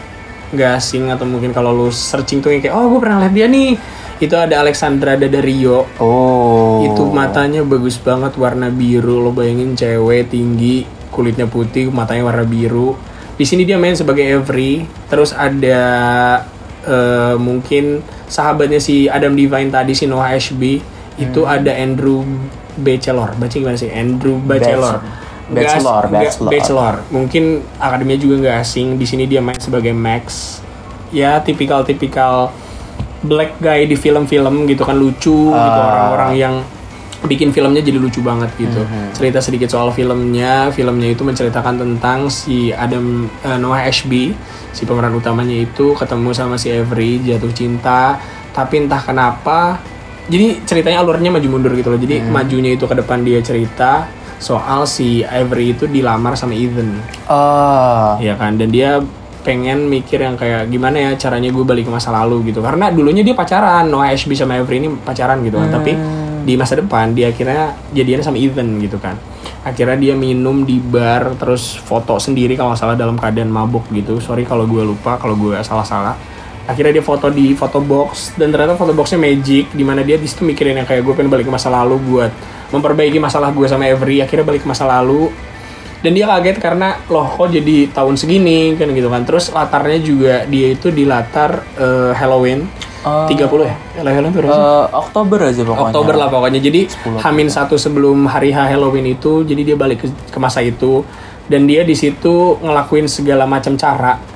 nggak 0.52 0.70
asing 0.76 1.08
atau 1.08 1.24
mungkin 1.24 1.50
kalau 1.50 1.72
lo 1.72 1.88
searching 1.88 2.44
tuh 2.44 2.52
kayak 2.52 2.76
oh 2.76 2.92
gue 2.92 3.00
pernah 3.00 3.24
lihat 3.24 3.34
dia 3.34 3.48
nih. 3.48 3.74
Itu 4.22 4.38
ada 4.38 4.62
Alexandra 4.62 5.18
Daddario 5.18 5.82
Oh. 5.98 6.86
itu 6.86 7.02
matanya 7.10 7.66
bagus 7.66 7.98
banget 7.98 8.38
warna 8.38 8.70
biru. 8.70 9.18
Lo 9.18 9.34
bayangin 9.34 9.74
cewek 9.74 10.30
tinggi 10.30 10.86
kulitnya 11.10 11.50
putih 11.50 11.90
matanya 11.90 12.30
warna 12.30 12.46
biru. 12.46 12.94
Di 13.34 13.42
sini 13.42 13.66
dia 13.66 13.80
main 13.80 13.98
sebagai 13.98 14.22
Avery. 14.22 14.86
Terus 15.10 15.34
ada 15.34 15.80
eh, 16.86 17.34
mungkin 17.34 17.98
sahabatnya 18.30 18.78
si 18.78 19.10
Adam 19.10 19.34
Devine 19.34 19.72
tadi 19.72 19.96
si 19.96 20.06
Noah 20.06 20.38
Ashby. 20.38 20.78
Itu 21.18 21.44
ada 21.44 21.74
Andrew 21.74 22.22
Bachelor. 22.78 23.34
Baca 23.36 23.52
gimana 23.52 23.74
sih? 23.74 23.90
Andrew 23.90 24.38
Bachelor. 24.38 25.02
As- 25.02 25.21
Bachelor, 25.54 26.02
nggak- 26.06 26.22
Bachelor. 26.24 26.50
Bachelor. 26.50 26.94
mungkin 27.08 27.44
akademinya 27.76 28.18
juga 28.18 28.34
nggak 28.38 28.56
asing. 28.60 28.96
Di 28.96 29.04
sini 29.04 29.24
dia 29.24 29.38
main 29.38 29.56
sebagai 29.56 29.92
Max. 29.92 30.58
Ya 31.10 31.38
tipikal-tipikal 31.38 32.48
black 33.22 33.58
guy 33.58 33.84
di 33.84 33.94
film-film 33.94 34.66
gitu 34.66 34.82
kan 34.82 34.96
lucu 34.96 35.52
gitu. 35.52 35.80
Orang-orang 35.84 36.32
yang 36.34 36.54
bikin 37.22 37.54
filmnya 37.54 37.78
jadi 37.78 37.96
lucu 37.96 38.18
banget 38.18 38.50
gitu. 38.58 38.82
Cerita 39.14 39.38
sedikit 39.38 39.70
soal 39.70 39.94
filmnya, 39.94 40.74
filmnya 40.74 41.06
itu 41.06 41.22
menceritakan 41.22 41.78
tentang 41.78 42.26
si 42.26 42.74
Adam 42.74 43.30
eh, 43.40 43.58
Noah 43.58 43.86
Ashby, 43.86 44.34
si 44.72 44.82
pemeran 44.82 45.14
utamanya 45.14 45.54
itu 45.54 45.94
ketemu 45.94 46.34
sama 46.34 46.58
si 46.58 46.74
Avery 46.74 47.22
jatuh 47.22 47.54
cinta, 47.54 48.18
tapi 48.50 48.82
entah 48.82 48.98
kenapa 48.98 49.78
jadi 50.26 50.62
ceritanya 50.62 50.98
alurnya 50.98 51.30
maju 51.30 51.46
mundur 51.46 51.72
gitu 51.74 51.94
loh. 51.94 52.00
Jadi 52.00 52.26
majunya 52.26 52.74
itu 52.74 52.82
ke 52.82 52.94
depan 52.96 53.22
dia 53.22 53.38
cerita 53.38 54.10
soal 54.42 54.84
si 54.90 55.22
Avery 55.22 55.78
itu 55.78 55.86
dilamar 55.86 56.34
sama 56.34 56.52
Ethan. 56.52 56.98
Ah, 57.30 58.18
Iya 58.18 58.34
kan, 58.34 58.58
dan 58.58 58.68
dia 58.74 58.98
pengen 59.42 59.90
mikir 59.90 60.22
yang 60.22 60.38
kayak 60.38 60.70
gimana 60.70 60.98
ya 60.98 61.10
caranya 61.18 61.50
gue 61.50 61.64
balik 61.66 61.86
ke 61.86 61.92
masa 61.94 62.14
lalu 62.14 62.50
gitu. 62.50 62.62
Karena 62.62 62.90
dulunya 62.90 63.22
dia 63.26 63.34
pacaran. 63.34 63.90
Noah 63.90 64.14
Ashby 64.14 64.34
sama 64.38 64.58
Avery 64.58 64.82
ini 64.82 64.88
pacaran 65.02 65.42
gitu 65.42 65.58
kan. 65.58 65.70
Tapi 65.70 65.92
di 66.42 66.54
masa 66.58 66.78
depan 66.78 67.14
dia 67.14 67.30
akhirnya 67.30 67.74
jadian 67.94 68.22
sama 68.22 68.38
Ethan 68.38 68.78
gitu 68.82 68.98
kan. 68.98 69.18
Akhirnya 69.62 69.94
dia 69.94 70.14
minum 70.18 70.66
di 70.66 70.82
bar 70.82 71.38
terus 71.38 71.78
foto 71.78 72.18
sendiri 72.18 72.58
kalau 72.58 72.74
salah 72.74 72.98
dalam 72.98 73.14
keadaan 73.18 73.50
mabuk 73.50 73.86
gitu. 73.94 74.18
Sorry 74.18 74.42
kalau 74.46 74.66
gue 74.66 74.82
lupa 74.82 75.18
kalau 75.18 75.38
gue 75.38 75.58
salah-salah. 75.62 76.14
Akhirnya 76.62 76.94
dia 76.98 77.04
foto 77.04 77.26
di 77.26 77.58
foto 77.58 77.82
box 77.82 78.38
dan 78.38 78.54
ternyata 78.54 78.78
foto 78.78 78.94
boxnya 78.94 79.18
magic 79.18 79.74
di 79.74 79.82
mana 79.82 80.06
dia 80.06 80.14
di 80.14 80.30
situ 80.30 80.46
mikirin 80.46 80.78
yang 80.78 80.86
kayak 80.86 81.02
gue 81.02 81.14
pengen 81.18 81.30
balik 81.30 81.50
ke 81.50 81.52
masa 81.52 81.66
lalu 81.66 81.98
buat 81.98 82.30
memperbaiki 82.72 83.20
masalah 83.20 83.52
gue 83.52 83.68
sama 83.68 83.86
Avery 83.86 84.24
akhirnya 84.24 84.48
balik 84.48 84.64
ke 84.64 84.68
masa 84.68 84.88
lalu. 84.88 85.28
Dan 86.02 86.18
dia 86.18 86.26
kaget 86.26 86.58
karena 86.58 86.98
loh 87.06 87.30
kok 87.30 87.46
jadi 87.54 87.86
tahun 87.94 88.18
segini 88.18 88.74
kan 88.74 88.90
gitu 88.90 89.06
kan. 89.06 89.22
Terus 89.22 89.54
latarnya 89.54 90.02
juga 90.02 90.34
dia 90.50 90.74
itu 90.74 90.90
di 90.90 91.06
latar 91.06 91.62
eh, 91.78 92.10
Halloween. 92.16 92.66
Oh. 93.02 93.26
30 93.30 93.38
ya? 93.66 93.74
Halloween 94.02 94.34
berapa 94.34 94.50
eh, 94.50 94.86
Oktober 94.98 95.38
aja 95.46 95.62
pokoknya. 95.62 95.90
Oktober 95.94 96.14
lah 96.18 96.28
pokoknya. 96.32 96.58
Jadi 96.58 96.90
Hamin 97.22 97.46
satu 97.46 97.78
sebelum 97.78 98.26
hari 98.26 98.50
H 98.50 98.66
Halloween 98.74 99.14
itu 99.14 99.46
jadi 99.46 99.62
dia 99.62 99.76
balik 99.78 100.02
ke, 100.02 100.06
ke 100.10 100.38
masa 100.42 100.58
itu. 100.58 101.06
Dan 101.46 101.70
dia 101.70 101.86
di 101.86 101.94
situ 101.94 102.58
ngelakuin 102.58 103.06
segala 103.06 103.46
macam 103.46 103.78
cara 103.78 104.31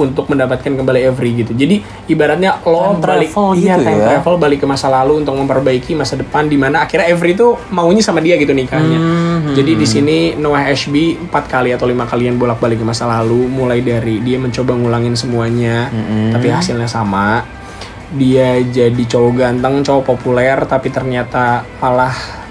untuk 0.00 0.24
mendapatkan 0.26 0.64
kembali 0.66 1.00
Avery 1.06 1.44
gitu 1.44 1.52
jadi 1.52 1.78
ibaratnya 2.06 2.56
lo 2.64 2.96
Time 2.96 3.04
balik 3.04 3.28
travel 3.28 3.48
iya 3.54 3.76
gitu 3.76 3.84
time 3.84 4.00
ya. 4.00 4.06
travel 4.16 4.34
balik 4.36 4.58
ke 4.58 4.66
masa 4.66 4.88
lalu 4.88 5.20
untuk 5.20 5.36
memperbaiki 5.36 5.92
masa 5.92 6.16
depan 6.16 6.48
di 6.48 6.56
mana 6.56 6.80
akhirnya 6.80 7.06
Avery 7.06 7.36
itu 7.36 7.52
maunya 7.68 8.00
sama 8.00 8.18
dia 8.18 8.34
gitu 8.34 8.50
nikahnya 8.50 8.98
Hmm, 9.00 9.52
jadi 9.52 9.72
di 9.72 9.84
sini 9.84 10.16
Noah 10.34 10.64
Ashby 10.66 11.16
empat 11.18 11.44
kali 11.46 11.70
atau 11.70 11.84
lima 11.84 12.04
kalian 12.04 12.36
bolak-balik 12.36 12.76
ke 12.76 12.86
masa 12.86 13.04
lalu 13.06 13.44
mulai 13.44 13.80
dari 13.80 14.16
dia 14.18 14.36
mencoba 14.36 14.72
ngulangin 14.72 15.12
semuanya 15.12 15.88
Hmm. 15.88 16.32
tapi 16.32 16.48
hasilnya 16.48 16.86
sama 16.86 17.44
dia 18.10 18.58
jadi 18.60 18.98
cowok 18.98 19.32
ganteng, 19.36 19.86
cowok 19.86 20.02
populer, 20.04 20.58
tapi 20.66 20.90
ternyata 20.90 21.62
malah 21.78 22.10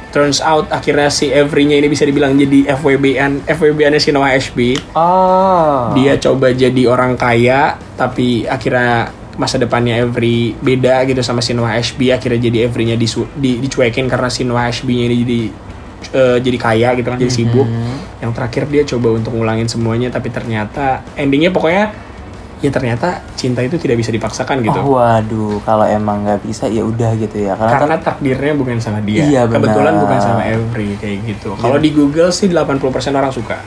turns 0.09 0.41
out 0.41 0.69
akhirnya 0.73 1.09
si 1.13 1.29
Avery-nya 1.29 1.77
ini 1.77 1.87
bisa 1.89 2.03
dibilang 2.05 2.33
jadi 2.33 2.73
FWB-an, 2.77 3.45
FWB-annya 3.45 4.01
si 4.01 4.09
Noah 4.09 4.33
Ashby. 4.33 4.77
Ah. 4.97 5.93
Dia 5.93 6.17
coba 6.17 6.53
jadi 6.53 6.83
orang 6.89 7.15
kaya, 7.15 7.77
tapi 7.93 8.45
akhirnya 8.49 9.13
masa 9.39 9.55
depannya 9.55 10.03
Avery 10.03 10.51
beda 10.59 11.07
gitu 11.07 11.21
sama 11.23 11.39
si 11.39 11.53
Noah 11.53 11.77
Ashby. 11.77 12.11
Akhirnya 12.11 12.41
jadi 12.49 12.67
Avery-nya 12.67 12.97
disu- 12.99 13.29
di, 13.37 13.61
dicuekin 13.61 14.09
karena 14.09 14.27
si 14.27 14.43
Noah 14.43 14.67
Ashby-nya 14.67 15.05
ini 15.07 15.15
jadi 15.23 15.41
eh, 16.09 16.37
jadi 16.41 16.57
kaya 16.57 16.89
gitu 16.97 17.07
kan, 17.07 17.17
jadi 17.21 17.31
sibuk. 17.31 17.67
Yang 18.19 18.31
terakhir 18.35 18.63
dia 18.67 18.83
coba 18.83 19.07
untuk 19.15 19.31
ngulangin 19.37 19.69
semuanya, 19.69 20.09
tapi 20.09 20.33
ternyata 20.33 21.05
endingnya 21.15 21.53
pokoknya 21.53 22.08
ya 22.59 22.69
ternyata 22.75 23.23
cinta 23.39 23.63
itu 23.63 23.79
tidak 23.79 24.03
bisa 24.03 24.11
dipaksakan 24.11 24.59
gitu. 24.59 24.79
Oh, 24.83 24.99
waduh, 24.99 25.63
kalau 25.63 25.87
emang 25.87 26.27
nggak 26.27 26.43
bisa 26.43 26.67
ya 26.67 26.83
udah 26.83 27.15
gitu 27.15 27.39
ya. 27.39 27.55
Karena, 27.55 27.71
karena 27.71 27.87
kan 27.95 28.01
takdirnya 28.13 28.53
bukan 28.59 28.77
sama 28.83 28.99
dia. 28.99 29.23
Iya, 29.23 29.41
benar. 29.47 29.71
Kebetulan 29.71 29.93
bukan 30.03 30.19
sama 30.19 30.41
Every 30.43 30.89
kayak 30.99 31.17
gitu. 31.23 31.55
Kalau 31.55 31.79
di 31.79 31.89
Google 31.95 32.31
sih 32.35 32.51
80% 32.51 33.15
orang 33.15 33.31
suka. 33.31 33.57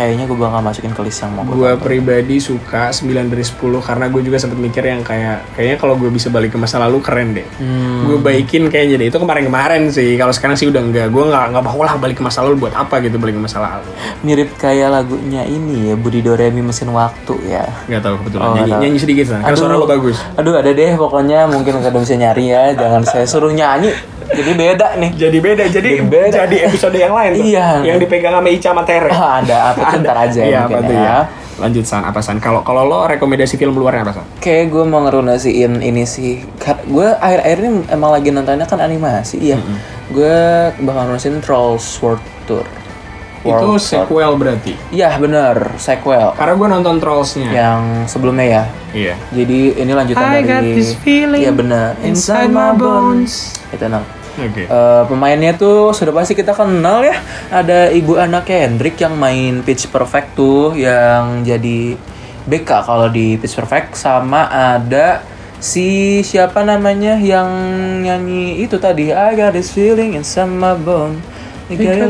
Kayaknya 0.00 0.24
gue 0.24 0.38
bakal 0.40 0.64
masukin 0.64 0.96
ke 0.96 1.02
list 1.04 1.20
yang 1.20 1.36
mau 1.36 1.44
gue 1.44 1.76
pribadi 1.76 2.40
suka 2.40 2.88
9 2.88 3.28
dari 3.28 3.44
10 3.44 3.60
karena 3.84 4.08
gue 4.08 4.20
juga 4.24 4.40
sempet 4.40 4.56
mikir 4.56 4.80
yang 4.88 5.04
kayak 5.04 5.52
kayaknya 5.52 5.76
kalau 5.76 5.92
gue 6.00 6.08
bisa 6.08 6.32
balik 6.32 6.56
ke 6.56 6.58
masa 6.58 6.80
lalu 6.80 7.04
keren 7.04 7.36
deh. 7.36 7.44
Hmm. 7.60 8.08
Gue 8.08 8.16
baikin 8.16 8.72
kayaknya 8.72 8.96
deh. 8.96 9.08
Itu 9.12 9.20
kemarin-kemarin 9.20 9.92
sih. 9.92 10.16
Kalau 10.16 10.32
sekarang 10.32 10.56
sih 10.56 10.72
udah 10.72 10.80
enggak. 10.80 11.12
Gue 11.12 11.28
nggak 11.28 11.52
nggak 11.52 11.64
mau 11.68 11.80
lah 11.84 12.00
balik 12.00 12.16
ke 12.16 12.24
masa 12.24 12.40
lalu 12.40 12.64
buat 12.64 12.72
apa 12.72 13.04
gitu 13.04 13.20
balik 13.20 13.36
ke 13.36 13.42
masa 13.44 13.60
lalu. 13.60 13.92
mirip 14.24 14.56
kayak 14.56 14.88
lagunya 14.88 15.44
ini 15.44 15.92
ya 15.92 15.94
Budi 16.00 16.24
Doremi 16.24 16.64
mesin 16.64 16.88
waktu 16.96 17.34
ya. 17.44 17.68
Gak 17.84 18.00
tahu 18.00 18.14
kebetulan. 18.24 18.44
Oh, 18.44 18.52
nyanyi, 18.56 18.60
nggak 18.64 18.72
tahu. 18.72 18.82
nyanyi 18.88 18.98
sedikit 19.04 19.26
lah. 19.36 19.40
Karena 19.44 19.58
suara 19.60 19.74
lo 19.76 19.84
bagus. 19.84 20.16
Aduh 20.40 20.54
ada 20.56 20.70
deh 20.72 20.92
pokoknya 20.96 21.44
mungkin 21.44 21.72
kalian 21.84 22.00
bisa 22.00 22.16
nyari 22.16 22.44
ya. 22.48 22.64
Jangan 22.72 23.02
saya 23.04 23.26
suruh 23.28 23.52
nyanyi. 23.52 23.92
Jadi 24.30 24.52
beda 24.54 24.86
nih. 24.94 25.10
Jadi 25.18 25.38
beda. 25.42 25.64
Jadi 25.66 25.90
Jadi 25.90 26.06
beda. 26.06 26.36
jadi 26.46 26.56
episode 26.70 26.96
yang 26.96 27.12
lain 27.12 27.30
tuh. 27.34 27.44
Iya. 27.50 27.68
Yang 27.82 27.96
dipegang 28.06 28.34
sama 28.38 28.48
Ica 28.48 28.68
sama 28.70 28.82
Tere. 28.86 29.10
Ah, 29.10 29.32
ada 29.42 29.56
apa 29.74 29.82
ntar 29.96 30.16
aja 30.20 30.40
Iya, 30.40 30.60
mungkin 30.64 30.86
ya. 30.88 31.02
ya. 31.02 31.18
Lanjut 31.58 31.84
San, 31.84 32.00
apa 32.02 32.18
San? 32.18 32.38
Kalau 32.38 32.60
kalau 32.60 32.84
lo 32.84 33.04
rekomendasi 33.04 33.54
film 33.54 33.74
luarnya 33.74 34.02
apa 34.02 34.12
San? 34.14 34.24
Kayak 34.38 34.70
gue 34.70 34.84
mau 34.84 35.02
ngerunasiin 35.02 35.80
ini 35.80 36.04
sih. 36.04 36.40
Gue 36.86 37.10
akhir-akhir 37.10 37.58
ini 37.60 37.70
emang 37.88 38.10
lagi 38.10 38.28
nontonnya 38.28 38.64
kan 38.64 38.78
animasi 38.78 39.36
ya. 39.46 39.58
Gue 40.08 40.36
bakal 40.78 41.06
ngerunasiin 41.06 41.38
Trolls 41.40 41.84
World 42.00 42.18
Tour. 42.44 42.64
Itu 43.40 43.48
World 43.48 43.76
Tour. 43.76 43.80
sequel 43.80 44.32
berarti. 44.36 44.72
Iya 44.88 45.16
bener, 45.16 45.76
sequel. 45.76 46.32
Karena 46.32 46.54
gue 46.54 46.68
nonton 46.70 46.96
Trolls-nya. 46.96 47.48
Yang 47.48 47.80
sebelumnya 48.08 48.46
ya. 48.46 48.62
Iya. 48.90 49.14
Jadi 49.30 49.60
ini 49.76 49.92
lanjutan 49.92 50.20
I 50.22 50.40
dari 50.40 50.44
got 50.46 50.62
this 50.64 50.92
feeling 50.98 51.40
Iya 51.40 51.52
benar. 51.52 51.92
inside 52.00 52.48
my 52.48 52.72
bones. 52.72 53.56
Itu 53.68 53.84
nah. 53.84 54.04
Oke. 54.38 54.70
Eh, 54.70 55.02
pemainnya 55.10 55.56
tuh 55.58 55.90
sudah 55.90 56.14
pasti 56.14 56.38
kita 56.38 56.54
kenal 56.54 57.02
ya. 57.02 57.16
Ada 57.50 57.90
ibu 57.90 58.14
anak 58.14 58.46
Kendrick 58.46 59.00
yang 59.02 59.18
main 59.18 59.64
Pitch 59.66 59.90
Perfect 59.90 60.38
tuh 60.38 60.78
yang 60.78 61.42
jadi 61.42 61.98
BK 62.46 62.70
kalau 62.86 63.10
di 63.10 63.34
Pitch 63.40 63.58
Perfect 63.58 63.98
sama 63.98 64.46
ada 64.46 65.22
si 65.60 66.20
siapa 66.24 66.64
namanya 66.64 67.20
yang 67.20 67.50
nyanyi 68.00 68.64
itu 68.64 68.80
tadi 68.80 69.12
I 69.12 69.36
got 69.36 69.52
this 69.52 69.74
feeling 69.74 70.16
in 70.16 70.24
my 70.56 70.72
bone. 70.78 71.20
Aduh, 71.70 71.86
aduh, 71.86 72.02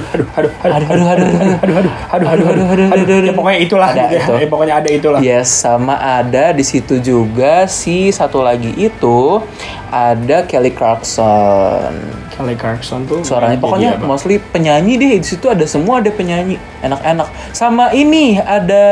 aduh, 0.32 0.52
Aduh, 0.64 0.88
aduh, 0.88 1.08
aduh, 1.12 1.28
aduh, 1.28 1.68
aduh, 1.68 1.90
aduh, 2.08 2.28
aduh, 2.32 2.66
aduh, 2.72 2.86
aduh, 2.88 3.20
Ya 3.28 3.32
pokoknya 3.36 3.58
itulah. 3.60 3.88
Ada 3.92 4.00
gitu 4.00 4.14
ya. 4.16 4.22
itu. 4.24 4.32
Ya, 4.32 4.48
pokoknya 4.48 4.74
ada 4.80 4.88
itulah. 4.88 5.20
Yes, 5.20 5.48
sama 5.52 5.94
ada 6.00 6.56
di 6.56 6.64
situ 6.64 6.96
juga 7.04 7.68
si 7.68 8.08
satu 8.08 8.40
lagi 8.40 8.72
itu 8.80 9.44
ada 9.92 10.48
Kelly 10.48 10.72
Clarkson. 10.72 11.92
Kelly 12.32 12.56
Clarkson 12.56 13.04
tuh. 13.04 13.20
Suaranya 13.20 13.60
pokoknya 13.60 14.00
apa? 14.00 14.08
mostly 14.08 14.40
penyanyi 14.40 14.96
deh 14.96 15.20
di 15.20 15.26
situ 15.28 15.52
ada 15.52 15.68
semua 15.68 16.00
ada 16.00 16.08
penyanyi 16.08 16.56
enak-enak. 16.80 17.28
Sama 17.52 17.92
ini 17.92 18.40
ada 18.40 18.84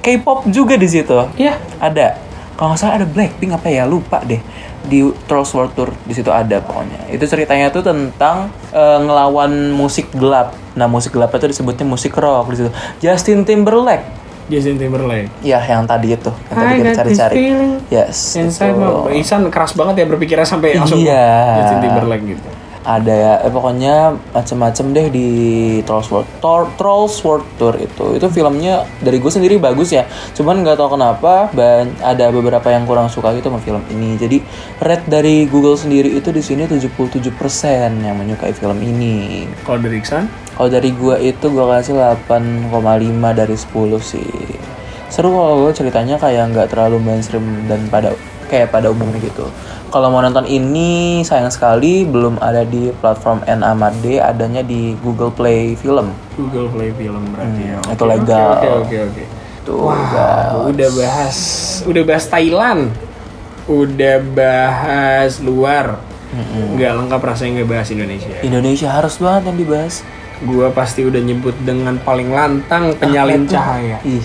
K-pop 0.00 0.48
juga 0.48 0.80
di 0.80 0.88
situ. 0.88 1.20
Iya. 1.36 1.60
Ada. 1.76 2.16
Kalau 2.56 2.72
nggak 2.72 2.80
salah 2.80 2.96
ada 3.02 3.08
Blackpink 3.08 3.52
apa 3.52 3.68
ya 3.68 3.84
lupa 3.84 4.22
deh 4.24 4.40
di 4.86 5.06
Trolls 5.30 5.52
World 5.54 5.72
Tour 5.74 5.90
di 6.04 6.14
situ 6.14 6.30
ada 6.32 6.58
pokoknya. 6.58 7.10
Itu 7.10 7.24
ceritanya 7.26 7.70
tuh 7.70 7.86
tentang 7.86 8.50
eh, 8.74 8.98
ngelawan 9.02 9.74
musik 9.74 10.10
gelap. 10.14 10.54
Nah 10.74 10.88
musik 10.90 11.14
gelap 11.14 11.30
itu 11.34 11.46
disebutnya 11.50 11.86
musik 11.86 12.14
rock 12.16 12.52
di 12.52 12.56
situ. 12.64 12.70
Justin 13.02 13.46
Timberlake 13.46 14.22
Justin 14.50 14.76
Timberlake. 14.76 15.30
Ya, 15.40 15.62
yang 15.62 15.86
tadi 15.86 16.12
itu, 16.12 16.28
yang 16.50 16.56
tadi 16.58 16.72
I 16.74 16.78
kita 16.82 16.92
cari-cari. 16.98 17.36
Yes. 17.88 18.36
Inside 18.36 18.74
itu. 18.74 18.92
Isan 19.16 19.46
keras 19.48 19.72
banget 19.72 20.02
ya 20.02 20.06
berpikirnya 20.10 20.44
sampai 20.44 20.76
langsung 20.76 21.00
Iya. 21.00 21.62
Justin 21.62 21.78
Timberlake 21.88 22.24
gitu. 22.36 22.48
Ada 22.82 23.14
ya, 23.14 23.34
eh, 23.46 23.52
pokoknya 23.54 24.18
macem-macem 24.34 24.90
deh 24.90 25.06
di 25.06 25.28
Trolls 25.86 26.10
World 26.10 26.26
Tour, 26.42 26.66
Trolls 26.74 27.14
World 27.22 27.46
Tour 27.54 27.78
itu. 27.78 28.18
Itu 28.18 28.26
filmnya 28.26 28.82
dari 28.98 29.22
gue 29.22 29.30
sendiri 29.30 29.62
bagus 29.62 29.94
ya. 29.94 30.02
Cuman 30.34 30.66
nggak 30.66 30.74
tahu 30.74 30.98
kenapa 30.98 31.46
ban 31.54 31.94
ada 32.02 32.34
beberapa 32.34 32.66
yang 32.74 32.82
kurang 32.82 33.06
suka 33.06 33.30
gitu 33.38 33.54
sama 33.54 33.62
film 33.62 33.82
ini. 33.94 34.18
Jadi 34.18 34.42
rate 34.82 35.06
dari 35.06 35.46
Google 35.46 35.78
sendiri 35.78 36.10
itu 36.10 36.34
di 36.34 36.42
sini 36.42 36.66
77% 36.66 38.02
yang 38.02 38.18
menyukai 38.18 38.50
film 38.50 38.82
ini. 38.82 39.46
Kalau 39.62 39.78
dari 39.78 40.02
Iksan, 40.02 40.26
Kalau 40.52 40.68
dari 40.68 40.90
gua 40.92 41.16
itu 41.16 41.48
gua 41.48 41.78
kasih 41.78 41.96
8,5 41.96 43.30
dari 43.32 43.56
10 43.56 44.02
sih. 44.02 44.30
Seru 45.08 45.32
kalau 45.32 45.64
gua 45.64 45.72
ceritanya 45.72 46.18
kayak 46.18 46.50
nggak 46.50 46.68
terlalu 46.74 46.98
mainstream 46.98 47.46
dan 47.70 47.86
pada 47.88 48.12
kayak 48.52 48.68
pada 48.68 48.92
umumnya 48.92 49.16
gitu. 49.22 49.48
Kalau 49.92 50.08
mau 50.08 50.24
nonton 50.24 50.48
ini 50.48 51.20
sayang 51.20 51.52
sekali 51.52 52.08
belum 52.08 52.40
ada 52.40 52.64
di 52.64 52.88
platform 52.96 53.44
NAMD, 53.44 54.24
adanya 54.24 54.64
di 54.64 54.96
Google 55.04 55.28
Play 55.28 55.76
Film. 55.76 56.16
Google 56.32 56.72
Play 56.72 56.96
Film 56.96 57.28
berarti 57.28 57.60
ya. 57.60 57.76
Hmm, 57.76 57.84
Oke, 57.84 57.92
itu 57.92 58.04
legal. 58.08 58.48
Oke 58.56 58.68
oke 58.72 58.96
oke. 59.12 59.24
Tuh, 59.62 59.92
Wah, 59.92 60.64
udah 60.64 60.88
bahas, 60.96 61.38
udah 61.84 62.02
bahas 62.08 62.24
Thailand, 62.24 62.88
udah 63.68 64.16
bahas 64.32 65.38
luar, 65.38 66.00
nggak 66.74 66.92
lengkap 66.98 67.20
rasanya 67.22 67.60
nggak 67.60 67.70
bahas 67.70 67.88
Indonesia. 67.92 68.36
Indonesia 68.42 68.88
harus 68.90 69.20
banget 69.20 69.52
yang 69.52 69.58
dibahas. 69.60 69.94
Gua 70.42 70.74
pasti 70.74 71.06
udah 71.06 71.20
nyebut 71.22 71.54
dengan 71.62 71.94
paling 72.02 72.32
lantang 72.32 72.96
penyalin 72.98 73.46
cahaya. 73.46 74.02
Ih, 74.02 74.24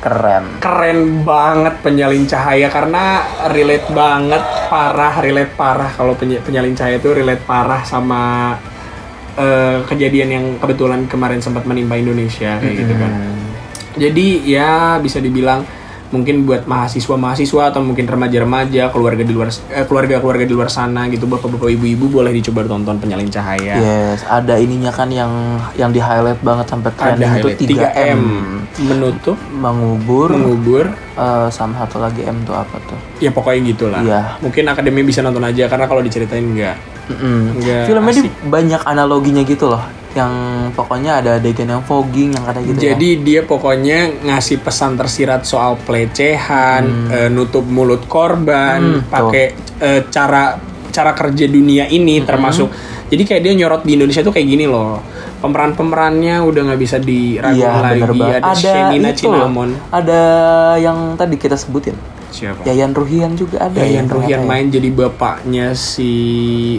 keren. 0.00 0.44
Keren 0.58 1.22
banget 1.22 1.74
penyalin 1.84 2.24
cahaya 2.24 2.68
karena 2.72 3.20
relate 3.52 3.88
banget, 3.92 4.42
parah, 4.72 5.14
relate 5.20 5.52
parah 5.54 5.90
kalau 5.92 6.16
peny- 6.16 6.40
penyalin 6.40 6.72
cahaya 6.72 6.96
itu 6.96 7.12
relate 7.12 7.44
parah 7.44 7.84
sama 7.84 8.56
eh, 9.36 9.84
kejadian 9.86 10.28
yang 10.32 10.46
kebetulan 10.58 11.04
kemarin 11.06 11.38
sempat 11.44 11.68
menimpa 11.68 12.00
Indonesia 12.00 12.56
kayak 12.58 12.74
gitu 12.74 12.94
kan. 12.96 13.12
Jadi 14.00 14.48
ya 14.48 14.96
bisa 15.02 15.20
dibilang 15.20 15.66
mungkin 16.10 16.42
buat 16.42 16.66
mahasiswa-mahasiswa 16.66 17.70
atau 17.70 17.80
mungkin 17.86 18.06
remaja-remaja, 18.10 18.90
keluarga 18.90 19.22
di 19.22 19.30
luar 19.30 19.54
eh, 19.70 19.86
keluarga-keluarga 19.86 20.42
di 20.42 20.54
luar 20.54 20.66
sana 20.66 21.06
gitu, 21.06 21.30
bapak-bapak 21.30 21.70
ibu-ibu 21.70 22.10
boleh 22.10 22.34
dicoba 22.34 22.66
tonton 22.66 22.98
penyalin 22.98 23.30
cahaya. 23.30 23.78
Yes, 23.78 24.26
ada 24.26 24.58
ininya 24.58 24.90
kan 24.90 25.06
yang 25.14 25.30
yang 25.78 25.94
di 25.94 26.02
highlight 26.02 26.42
banget 26.42 26.66
sampai 26.66 26.90
Ada 26.90 26.98
trending 26.98 27.30
itu 27.30 27.48
highlight 27.48 27.60
3M. 27.94 28.20
menutup, 28.90 29.38
Mengubur, 29.54 30.34
mengubur, 30.34 30.84
eh, 31.14 31.48
sama 31.54 31.86
satu 31.86 32.02
lagi 32.02 32.26
M 32.26 32.42
tuh 32.42 32.58
apa 32.58 32.76
tuh? 32.90 32.98
ya 33.22 33.30
pokoknya 33.30 33.60
gitulah. 33.70 34.02
Iya. 34.02 34.20
Mungkin 34.42 34.64
akademi 34.66 35.06
bisa 35.06 35.22
nonton 35.22 35.44
aja 35.46 35.70
karena 35.70 35.86
kalau 35.86 36.02
diceritain 36.02 36.42
enggak. 36.42 36.76
Mm-mm. 37.10 37.58
Enggak 37.58 37.84
Filmnya 37.90 38.22
banyak 38.46 38.82
analoginya 38.86 39.42
gitu 39.46 39.70
loh. 39.70 39.82
Yang 40.10 40.32
pokoknya 40.74 41.22
ada 41.22 41.30
adegan 41.38 41.70
yang 41.70 41.84
fogging 41.86 42.34
yang 42.34 42.42
kata 42.42 42.58
gitu 42.66 42.78
ya. 42.82 42.98
Jadi 42.98 43.08
dia 43.22 43.40
pokoknya 43.46 44.26
ngasih 44.26 44.58
pesan 44.58 44.98
tersirat 44.98 45.46
soal 45.46 45.78
pelecehan, 45.78 46.82
eh, 47.08 47.28
nutup 47.30 47.62
mulut 47.62 48.10
korban, 48.10 49.02
Hmm, 49.02 49.06
pakai 49.06 49.44
eh, 49.78 50.00
cara 50.10 50.58
cara 50.90 51.14
kerja 51.14 51.46
dunia 51.46 51.86
ini 51.86 52.26
termasuk. 52.26 52.66
Jadi 53.06 53.22
kayak 53.22 53.42
dia 53.42 53.52
nyorot 53.56 53.82
di 53.82 53.94
Indonesia 53.94 54.22
tuh 54.22 54.30
kayak 54.30 54.46
gini 54.48 54.66
loh. 54.66 54.98
Pemeran-pemerannya 55.40 56.42
udah 56.42 56.62
nggak 56.68 56.80
bisa 56.80 56.98
diragukan 56.98 57.58
Iya, 57.58 57.82
lagi. 57.82 57.92
bener 57.96 58.12
banget. 58.14 58.40
Ada, 58.42 58.54
Shenina. 58.58 59.10
Cinnamon. 59.14 59.70
Ada 59.90 60.22
yang 60.78 60.98
tadi 61.14 61.34
kita 61.34 61.54
sebutin. 61.54 61.94
Siapa? 62.30 62.62
Yayan 62.64 62.94
Ruhian 62.94 63.34
juga 63.34 63.66
ada. 63.66 63.78
Yayan 63.82 64.06
ya, 64.06 64.14
Ruhian 64.14 64.40
ternyata 64.40 64.46
ya. 64.46 64.48
main 64.48 64.66
jadi 64.70 64.88
bapaknya 64.94 65.66
si 65.74 66.10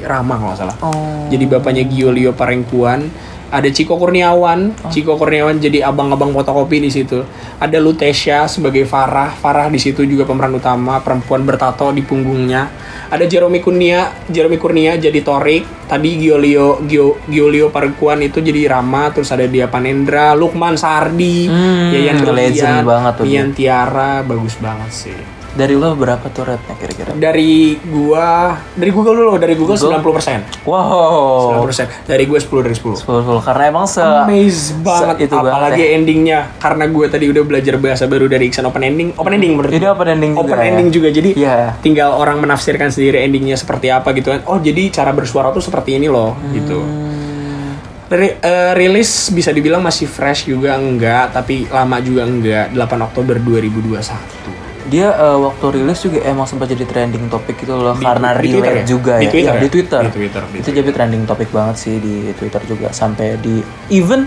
Rama 0.01 0.35
kalau 0.39 0.55
salah. 0.55 0.75
Oh. 0.81 1.27
Jadi 1.27 1.45
bapaknya 1.45 1.83
Giolio 1.85 2.31
Parengkuan. 2.33 3.11
Ada 3.51 3.67
Ciko 3.67 3.99
Kurniawan. 3.99 4.71
Oh. 4.79 4.87
Ciko 4.87 5.19
Kurniawan 5.19 5.59
jadi 5.59 5.83
abang-abang 5.83 6.31
fotokopi 6.31 6.79
di 6.79 6.87
situ. 6.87 7.19
Ada 7.59 7.83
Lutesha 7.83 8.47
sebagai 8.47 8.87
Farah. 8.87 9.27
Farah 9.27 9.67
di 9.67 9.75
situ 9.75 10.07
juga 10.07 10.23
pemeran 10.23 10.55
utama, 10.55 11.03
perempuan 11.03 11.43
bertato 11.43 11.91
di 11.91 11.99
punggungnya. 11.99 12.71
Ada 13.11 13.27
Jeremy 13.27 13.59
Kurnia, 13.59 14.23
Jeremy 14.31 14.55
Kurnia 14.55 14.95
jadi 14.95 15.19
Torik. 15.19 15.67
Tadi 15.83 16.15
Giolio 16.23 16.79
Gio, 16.87 17.19
Giolio 17.27 17.67
Parengkuan 17.67 18.23
itu 18.23 18.39
jadi 18.39 18.71
Rama, 18.71 19.11
terus 19.11 19.27
ada 19.35 19.43
dia 19.43 19.67
Panendra, 19.67 20.31
Lukman 20.31 20.79
Sardi, 20.79 21.51
Hmm, 21.51 21.91
Yayan 21.91 22.23
legend 22.23 22.31
Ruhian, 22.31 22.87
banget 22.87 23.13
tuh. 23.19 23.23
Mian 23.27 23.49
Tiara, 23.51 24.23
bagus 24.23 24.55
banget 24.63 24.91
sih. 24.95 25.40
Dari 25.51 25.75
lo 25.75 25.91
berapa 25.93 26.23
tuh 26.27 26.47
rate-nya 26.47 26.75
kira-kira? 26.75 27.11
Dari 27.11 27.51
gua 27.83 28.55
dari 28.71 28.87
Google 28.87 29.15
dulu, 29.17 29.35
dari 29.35 29.51
Google, 29.53 29.75
90%. 29.75 30.63
Wow. 30.63 31.67
90%. 31.67 32.07
Dari 32.07 32.23
gue 32.23 32.39
10 32.39 32.63
dari 32.63 32.71
10. 32.71 32.95
10 32.97 33.03
10 33.03 33.43
karena 33.43 33.63
emang 33.67 33.83
se 33.83 33.99
Amaze 33.99 34.71
banget 34.77 35.27
itu 35.27 35.33
banget 35.33 35.51
apalagi 35.51 35.83
ya. 35.83 35.89
endingnya 35.93 36.39
karena 36.55 36.87
gue 36.87 37.05
tadi 37.05 37.25
udah 37.27 37.43
belajar 37.43 37.75
bahasa 37.77 38.03
baru 38.05 38.25
dari 38.25 38.47
Iksan 38.47 38.63
open 38.63 38.79
ending 38.81 39.11
open 39.13 39.33
ending 39.33 39.51
menurut 39.53 39.69
Ini 39.69 39.79
gue. 39.81 39.91
open 39.91 40.07
ending 40.09 40.31
juga 40.33 40.43
open 40.45 40.57
ya? 40.57 40.65
ending 40.65 40.87
juga 40.89 41.09
jadi 41.09 41.29
Iya. 41.33 41.57
tinggal 41.77 42.09
orang 42.13 42.39
menafsirkan 42.39 42.87
sendiri 42.87 43.19
endingnya 43.19 43.55
seperti 43.55 43.87
apa 43.87 44.11
gitu 44.13 44.31
kan 44.31 44.41
oh 44.45 44.57
jadi 44.57 44.87
cara 44.89 45.11
bersuara 45.11 45.49
tuh 45.49 45.59
seperti 45.59 45.95
ini 45.95 46.07
loh 46.07 46.31
gitu 46.49 46.79
Hmm. 46.79 47.75
Ri- 48.09 48.37
eh, 48.37 48.71
rilis 48.73 49.07
bisa 49.29 49.49
dibilang 49.49 49.79
masih 49.79 50.03
fresh 50.05 50.43
juga 50.45 50.75
enggak 50.75 51.31
tapi 51.33 51.63
lama 51.65 51.99
juga 51.99 52.23
enggak 52.23 52.71
8 52.71 52.79
Oktober 53.01 53.35
2021 53.35 54.70
Dia 54.83 55.07
eh, 55.11 55.37
waktu 55.37 55.65
rilis 55.73 55.99
juga 55.99 56.23
emang 56.23 56.43
sempat 56.43 56.65
jadi 56.65 56.81
trending 56.81 57.27
topik 57.27 57.59
gitu 57.59 57.73
loh 57.73 57.93
Di- 57.93 58.01
karena 58.01 58.27
di 58.31 58.49
relate 58.49 58.49
Twitter 58.51 58.73
ya? 58.73 58.83
juga 58.83 59.13
Di 59.13 59.21
ya. 59.21 59.29
Twitter 59.29 59.41
Iya, 59.43 59.51
ya? 59.51 59.61
di 59.61 59.69
Twitter. 59.69 60.01
Di 60.01 60.11
Twitter, 60.11 60.41
di 60.43 60.57
Itu 60.57 60.69
jadi 60.71 60.89
trending 60.89 61.23
topik 61.23 61.49
banget 61.49 61.75
sih 61.77 61.95
di 61.97 62.15
Twitter 62.33 62.61
juga 62.63 62.87
sampai 62.91 63.37
di 63.37 63.61
even 63.89 64.25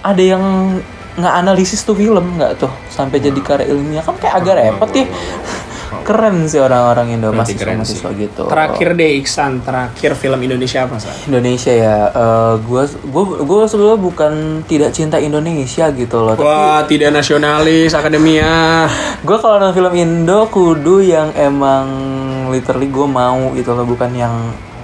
ada 0.00 0.20
yang 0.20 0.42
nggak 1.14 1.34
analisis 1.36 1.82
tuh 1.82 1.94
film 1.94 2.38
nggak 2.38 2.56
tuh 2.56 2.70
sampai 2.86 3.18
jadi 3.18 3.34
karya 3.40 3.66
ilmiah 3.68 4.00
kan 4.00 4.14
kayak 4.14 4.34
agak 4.36 4.54
repot 4.56 4.86
ya. 4.92 5.06
Keren 6.08 6.48
sih 6.48 6.56
orang-orang 6.56 7.20
Indo 7.20 7.28
mahasiswa 7.36 7.60
keren 7.60 7.84
mahasiswa 7.84 8.08
sih. 8.08 8.16
gitu. 8.24 8.48
terakhir 8.48 8.96
deh 8.96 9.10
Iksan 9.20 9.60
terakhir 9.60 10.16
film 10.16 10.40
Indonesia 10.40 10.88
apa 10.88 10.96
sih 10.96 11.12
Indonesia 11.28 11.68
ya, 11.68 11.96
eh, 12.08 12.54
gua 12.64 12.88
gua 13.12 13.24
gua 13.44 13.62
sebelumnya 13.68 14.00
bukan 14.00 14.32
tidak 14.64 14.96
cinta 14.96 15.20
Indonesia 15.20 15.92
gitu 15.92 16.16
loh. 16.24 16.32
Tapi 16.32 16.48
Wah, 16.48 16.80
tidak 16.88 17.12
nasionalis 17.12 17.92
akademia. 17.92 18.88
gue 19.18 19.36
kalau 19.36 19.58
nonton 19.60 19.74
film 19.76 19.92
Indo 19.98 20.48
kudu 20.48 21.04
yang 21.04 21.28
emang 21.36 21.84
literally 22.48 22.88
gue 22.88 23.04
mau 23.04 23.52
gitu 23.52 23.76
loh 23.76 23.84
bukan 23.84 24.10
yang 24.14 24.34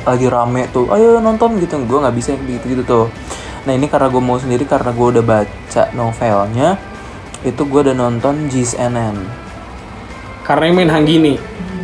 lagi 0.05 0.29
rame 0.29 0.69
tuh 0.69 0.93
ayo 0.93 1.17
nonton 1.23 1.57
gitu 1.57 1.81
gue 1.81 1.99
nggak 1.99 2.15
bisa 2.15 2.37
gitu 2.37 2.65
gitu 2.69 2.83
tuh 2.85 3.07
nah 3.65 3.73
ini 3.73 3.89
karena 3.89 4.13
gue 4.13 4.21
mau 4.21 4.37
sendiri 4.37 4.69
karena 4.69 4.93
gue 4.93 5.07
udah 5.17 5.25
baca 5.25 5.83
novelnya 5.97 6.77
itu 7.41 7.63
gue 7.65 7.81
udah 7.89 7.97
nonton 7.97 8.53
GSNN 8.53 9.44
Karena 10.45 10.63
yang 10.67 10.77
main 10.77 10.93
Hanggini. 10.93 11.35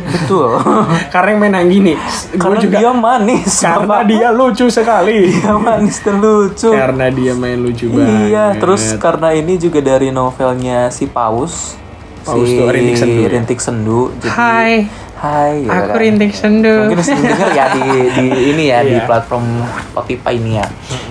betul 0.01 0.57
Karena 1.13 1.29
yang 1.29 1.41
main 1.41 1.55
Hanggini. 1.55 1.93
Karena 2.33 2.57
juga 2.57 2.77
dia 2.77 2.91
manis 2.91 3.51
karena 3.59 3.85
Bapak. 3.85 4.01
dia 4.07 4.27
lucu 4.29 4.65
sekali. 4.67 5.17
dia 5.31 5.53
manis 5.53 5.97
dan 5.99 6.17
lucu 6.17 6.69
karena 6.69 7.05
dia 7.09 7.33
main 7.33 7.57
lucu 7.57 7.85
banget. 7.87 8.27
iya 8.27 8.45
terus 8.55 8.81
karena 8.95 9.29
ini 9.31 9.57
juga 9.57 9.79
dari 9.79 10.09
novelnya 10.09 10.89
si 10.89 11.05
Paus 11.05 11.77
Paus 12.21 12.45
si 12.45 12.53
tuh 12.55 12.65
Rintik 12.67 12.95
Sendu 12.95 13.19
ya? 13.19 13.29
Rintik 13.29 13.59
Sendu 13.59 13.99
jadi 14.15 14.29
Hai, 14.31 14.73
Hai 15.15 15.51
gitu 15.59 15.69
aku 15.71 15.87
kan. 15.87 15.97
Rintik 15.97 16.31
Sendu. 16.33 16.75
mungkin 16.83 16.97
sering 16.99 17.21
denger 17.31 17.49
ya 17.51 17.65
di, 17.71 17.81
di 18.11 18.25
ini 18.47 18.63
ya 18.67 18.79
di 18.81 18.93
Iya. 18.95 19.05
platform 19.05 19.45
Spotify 19.87 20.33
ini 20.33 20.51
ya 20.55 20.67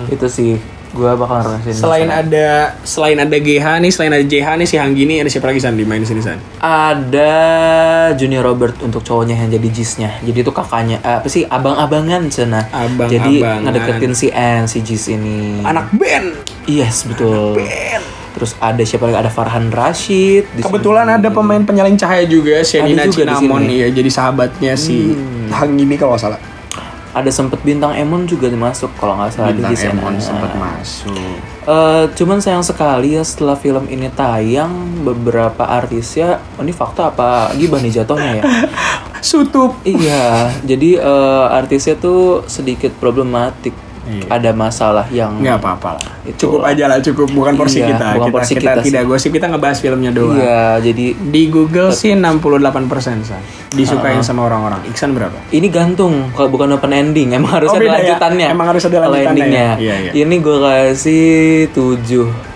itu 0.07 0.27
sih 0.27 0.51
gue 0.91 1.11
bakal 1.15 1.35
ngerasain 1.39 1.71
Selain 1.73 2.07
ada 2.07 2.47
selain 2.81 3.15
ada 3.15 3.31
GH 3.33 3.65
nih, 3.79 3.89
selain 3.89 4.11
ada 4.11 4.21
JH 4.21 4.47
nih 4.55 4.67
si 4.67 4.75
Hanggini 4.75 5.13
ada 5.17 5.27
siapa 5.27 5.47
lagi 5.47 5.57
San 5.57 5.73
di 5.73 5.83
main 5.83 5.97
di 5.97 6.05
sini 6.05 6.19
San? 6.19 6.35
ada 6.59 7.31
Junior 8.13 8.43
Robert 8.43 8.75
untuk 8.79 8.99
cowoknya 9.01 9.35
yang 9.35 9.49
jadi 9.49 9.67
Jisnya 9.69 10.09
jadi 10.19 10.41
itu 10.41 10.51
kakaknya 10.51 10.99
eh, 10.99 11.17
apa 11.17 11.27
sih 11.27 11.43
abang-abangan 11.43 12.27
cina 12.27 12.67
Abang-abangan. 12.67 13.07
jadi 13.07 13.33
ngedeketin 13.61 14.13
si 14.13 14.27
Anne 14.29 14.65
si 14.65 14.79
Jis 14.79 15.07
ini 15.09 15.63
Anak 15.63 15.91
band. 15.91 16.43
yes 16.65 17.03
betul 17.03 17.55
Band. 17.55 18.03
terus 18.31 18.55
ada 18.57 18.79
siapa 18.81 19.05
lagi 19.05 19.17
ada 19.17 19.29
Farhan 19.29 19.67
Rashid 19.69 20.43
di 20.49 20.59
Kebetulan 20.59 21.03
sini. 21.05 21.17
ada 21.17 21.29
pemain 21.29 21.61
penyalin 21.61 21.95
cahaya 21.95 22.23
juga, 22.23 22.59
Shenina 22.61 23.07
sini. 23.07 23.75
ya, 23.77 23.87
jadi 23.87 24.07
sahabatnya 24.07 24.73
si 24.73 25.11
Hanggini 25.47 25.95
kalau 25.95 26.15
nggak 26.15 26.23
salah. 26.25 26.39
Ada 27.11 27.27
sempet 27.27 27.59
bintang 27.61 27.91
Emon 27.91 28.23
juga 28.23 28.47
masuk 28.51 28.91
kalau 28.95 29.19
nggak 29.19 29.31
salah 29.35 29.51
Bintang 29.51 29.71
di 29.71 29.75
Jis 29.75 29.83
Emon 29.91 30.15
sempat 30.19 30.51
masuk. 30.55 31.17
Eh, 31.61 32.05
cuman 32.17 32.41
sayang 32.41 32.65
sekali 32.65 33.13
ya 33.13 33.21
setelah 33.21 33.53
film 33.53 33.85
ini 33.85 34.09
tayang 34.09 35.05
beberapa 35.05 35.61
artisnya 35.61 36.41
oh, 36.57 36.65
ini 36.65 36.73
fakta 36.73 37.13
apa 37.13 37.53
gibah 37.53 37.77
nih 37.77 38.01
jatuhnya 38.01 38.41
ya 38.41 38.43
Sutup. 39.21 39.77
iya 39.85 40.49
jadi 40.65 40.97
eh, 40.97 41.45
artisnya 41.53 41.93
tuh 42.01 42.49
sedikit 42.49 42.89
problematik 42.97 43.77
Iya. 44.01 44.25
ada 44.33 44.49
masalah 44.51 45.05
yang 45.07 45.37
nggak 45.37 45.61
apa-apa 45.61 45.89
lah 45.93 46.05
Itu. 46.25 46.49
cukup 46.49 46.65
aja 46.65 46.89
lah 46.89 46.97
cukup 46.99 47.29
bukan 47.29 47.53
porsi 47.53 47.79
Iya, 47.79 47.93
kita 47.93 48.07
bukan 48.11 48.27
kita, 48.27 48.33
porsi 48.33 48.53
kita, 48.53 48.61
kita 48.63 48.73
sih. 48.73 48.85
tidak 48.89 49.03
gosip 49.05 49.29
kita 49.29 49.45
ngebahas 49.47 49.77
filmnya 49.77 50.09
doang 50.09 50.35
iya 50.35 50.81
jadi 50.81 51.05
di 51.13 51.43
Google 51.47 51.93
sih 51.93 52.11
68 52.11 52.89
persen 52.89 53.21
disukain 53.71 54.19
sama 54.19 54.43
orang-orang 54.43 54.81
Iksan 54.87 55.13
berapa 55.13 55.37
ini 55.49 55.69
gantung 55.69 56.33
kalau 56.33 56.49
bukan 56.49 56.73
open 56.73 56.91
ending 56.91 57.31
emang 57.31 57.53
harus 57.53 57.69
Oh, 57.69 57.77
ada 57.77 57.85
ya? 57.85 57.93
lanjutannya 57.95 58.47
Emang 58.49 58.67
harus 58.67 58.83
ada 58.83 58.97
lanjutannya 58.99 59.47
ya? 59.47 59.73
Iya, 59.77 59.95
iya. 60.07 60.11
ini 60.17 60.35
gue 60.37 60.57
kasih 60.57 61.69
7 61.69 62.51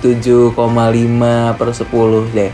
7,5 0.00 0.56
per 1.56 1.68
10 1.70 1.88
deh 2.30 2.50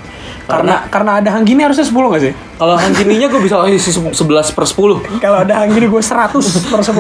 karena 0.47 0.87
karena 0.87 1.11
ada 1.19 1.29
Hanggini 1.35 1.63
harusnya 1.63 1.83
10 1.83 1.95
nggak 1.95 2.23
sih 2.23 2.33
Kalau 2.57 2.75
Hanggininya 2.77 3.29
gue 3.29 3.41
bisa 3.41 3.61
oh, 3.61 3.69
isi 3.69 3.93
11 3.93 4.17
per 4.57 4.65
10 4.65 5.21
Kalau 5.21 5.39
ada 5.45 5.65
yang 5.65 5.77
gini 5.77 5.87
gue 5.93 6.03
100 6.03 6.41
per 6.73 6.81
10 6.81 6.97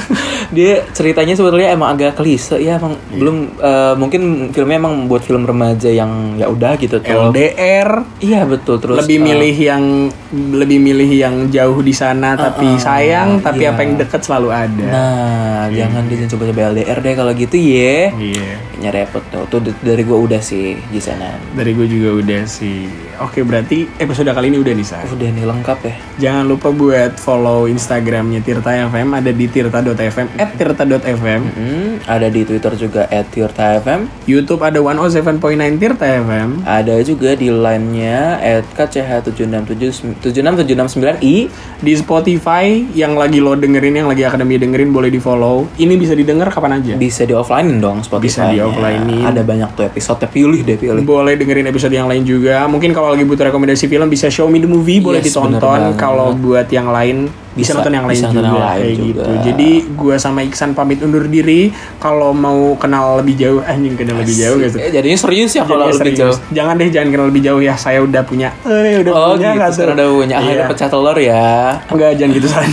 Dia 0.56 0.84
ceritanya 0.96 1.34
sebetulnya 1.36 1.68
emang 1.72 1.94
agak 1.94 2.16
klise 2.16 2.56
ya 2.56 2.80
emang 2.80 2.96
belum 3.12 3.36
eh, 3.60 3.94
mungkin 4.00 4.50
filmnya 4.56 4.80
emang 4.80 5.04
buat 5.06 5.22
film 5.22 5.44
remaja 5.44 5.92
yang 5.92 6.40
ya 6.40 6.48
udah 6.48 6.80
gitu 6.80 6.98
tuh. 7.04 7.32
LDR 7.32 8.02
Iya 8.24 8.48
betul 8.48 8.80
terus 8.80 9.04
lebih 9.04 9.20
eh, 9.20 9.24
milih 9.24 9.56
yang 9.56 9.84
lebih 10.32 10.78
milih 10.80 11.10
yang 11.12 11.34
jauh 11.52 11.84
di 11.84 11.92
sana 11.92 12.34
tapi 12.34 12.80
sayang 12.80 13.44
tapi 13.44 13.68
iya. 13.68 13.76
apa 13.76 13.80
yang 13.84 13.94
deket 14.00 14.24
selalu 14.24 14.48
ada 14.52 14.86
Nah, 14.96 15.68
jangan 15.72 16.02
dia 16.08 16.24
coba-coba 16.30 16.60
LDR 16.72 16.98
deh 17.02 17.14
kalau 17.14 17.32
gitu 17.36 17.56
ya. 17.58 18.12
iya 18.16 18.56
Kayaknya 18.72 18.90
repot 18.92 19.24
tuh. 19.28 19.44
Tuh 19.50 19.60
dari 19.82 20.02
gue 20.06 20.18
udah 20.18 20.40
sih 20.40 20.78
di 20.88 21.00
sana. 21.02 21.36
dari 21.52 21.72
gue 21.72 21.86
juga 21.88 22.10
udah 22.22 22.42
sih 22.48 23.05
oke 23.20 23.40
berarti 23.42 23.88
episode 23.96 24.28
kali 24.28 24.48
ini 24.48 24.58
udah 24.58 24.72
nih 24.72 24.86
Sa. 24.86 24.98
Udah 25.06 25.28
nih 25.28 25.44
lengkap 25.44 25.78
ya. 25.82 25.94
jangan 26.16 26.44
lupa 26.44 26.68
buat 26.70 27.16
follow 27.16 27.66
instagramnya 27.66 28.40
Tirta 28.40 28.70
FM 28.86 29.12
ada 29.12 29.30
di 29.30 29.44
tirta.fm 29.46 30.26
at 30.36 30.50
tirta.fm 30.54 31.40
Hmm, 31.46 31.92
ada 32.04 32.26
di 32.26 32.42
Twitter 32.42 32.72
juga 32.74 33.06
@tirta_fm. 33.06 34.00
YouTube 34.24 34.60
ada 34.60 34.78
107.9 34.78 35.76
Tirta 35.76 36.04
FM 36.06 36.62
Ada 36.62 37.00
juga 37.02 37.32
di 37.32 37.48
line-nya 37.48 38.40
@kch7679i. 38.72 41.34
di 41.76 41.92
Spotify 41.92 42.82
yang 42.92 43.14
lagi 43.14 43.38
lo 43.38 43.52
dengerin 43.52 44.00
yang 44.00 44.08
lagi 44.08 44.24
akademi 44.24 44.56
dengerin 44.56 44.90
boleh 44.90 45.08
di 45.08 45.20
follow 45.20 45.68
ini 45.76 45.94
bisa 45.94 46.12
didengar 46.12 46.48
kapan 46.48 46.80
aja 46.80 46.92
Bisa 46.96 47.22
di 47.22 47.32
offline 47.32 47.78
dong 47.78 48.00
Spotify. 48.00 48.24
Bisa 48.26 48.42
di 48.48 48.58
offline-in. 48.60 49.22
Ada 49.22 49.40
banyak 49.44 49.68
tuh 49.76 49.84
episode 49.86 50.24
pilih 50.26 50.60
deh 50.62 50.76
pilih. 50.76 51.02
boleh 51.04 51.36
dengerin 51.36 51.68
episode 51.68 51.92
yang 51.92 52.08
lain 52.08 52.24
juga 52.24 52.64
mungkin 52.66 52.90
kalau 52.90 53.05
lagi 53.08 53.22
butuh 53.22 53.44
rekomendasi 53.46 53.86
film 53.86 54.06
bisa 54.06 54.26
show 54.26 54.46
me 54.46 54.56
the 54.56 54.66
movie 54.66 54.98
boleh 54.98 55.18
Yes, 55.18 55.30
ditonton 55.30 55.94
kalau 55.94 56.32
buat 56.32 56.66
yang 56.66 56.88
lain 56.88 57.26
bisa, 57.52 57.72
Bisa- 57.72 57.74
nonton 57.74 57.92
yang 57.94 58.04
lain 58.04 58.16
bisa 58.16 58.28
juga 58.28 58.40
yang 58.42 58.52
lain 58.54 58.76
kayak 58.76 58.92
juga. 58.92 59.06
gitu 59.06 59.30
jadi 59.42 59.70
gua 59.92 60.16
sama 60.16 60.40
Iksan 60.42 60.70
pamit 60.70 61.00
undur 61.00 61.24
diri 61.24 61.72
kalau 61.96 62.30
mau 62.30 62.76
kenal 62.76 63.16
lebih 63.16 63.32
jauh 63.34 63.60
anjing 63.62 63.96
kenal 63.96 64.18
lebih 64.18 64.36
jauh 64.36 64.60
sih 64.62 64.76
Eh, 64.78 64.90
jadinya 64.90 65.16
serius 65.16 65.50
ya 65.50 65.64
kalau 65.64 65.88
lebih 65.88 66.12
serius. 66.12 66.36
jauh. 66.36 66.36
jangan 66.52 66.74
deh 66.74 66.88
jangan 66.90 67.08
kenal 67.10 67.26
lebih 67.26 67.42
jauh 67.42 67.58
ya 67.58 67.72
saya 67.74 67.98
udah 67.98 68.22
punya 68.22 68.52
eh 68.62 69.00
udah 69.00 69.08
Oh 69.10 69.32
punya 69.34 69.56
gitu, 69.56 69.72
sekarang 69.72 69.96
udah 69.96 70.06
punya. 70.12 70.34
Ah, 70.34 70.42
Iya. 70.42 70.52
udah 70.52 70.66
pecah 70.68 70.88
telur 70.88 71.16
ya. 71.16 71.46
Enggak, 71.86 72.10
jangan 72.14 72.32
gitu 72.34 72.46
San. 72.46 72.68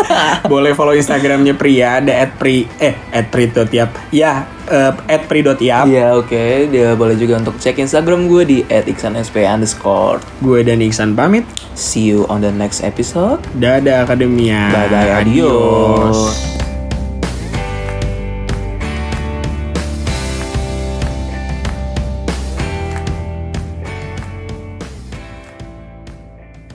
Boleh 0.52 0.72
follow 0.72 0.92
Instagramnya 0.92 1.54
Pria 1.54 1.98
ada 1.98 2.12
@pri 2.30 2.68
eh 2.76 2.92
@pri.tiap. 3.22 3.90
Ya, 4.10 4.44
eh, 4.68 4.92
@pri.tiap. 5.26 5.86
Iya 5.86 6.18
oke, 6.18 6.70
dia 6.70 6.92
boleh 6.98 7.14
juga 7.14 7.38
untuk 7.38 7.56
cek 7.56 7.78
Instagram 7.80 8.26
gue 8.26 8.42
di 8.44 8.58
@iksansp 8.66 9.38
underscore. 9.46 10.20
Gue 10.42 10.66
dan 10.66 10.82
Iksan 10.82 11.14
pamit. 11.14 11.46
See 11.78 12.08
you 12.08 12.26
on 12.26 12.42
the 12.42 12.52
next 12.52 12.82
episode. 12.82 13.40
Dadah 13.56 14.04
Akademia. 14.08 14.72
Bye 14.74 14.88
bye, 14.90 15.10
adios. 15.22 16.65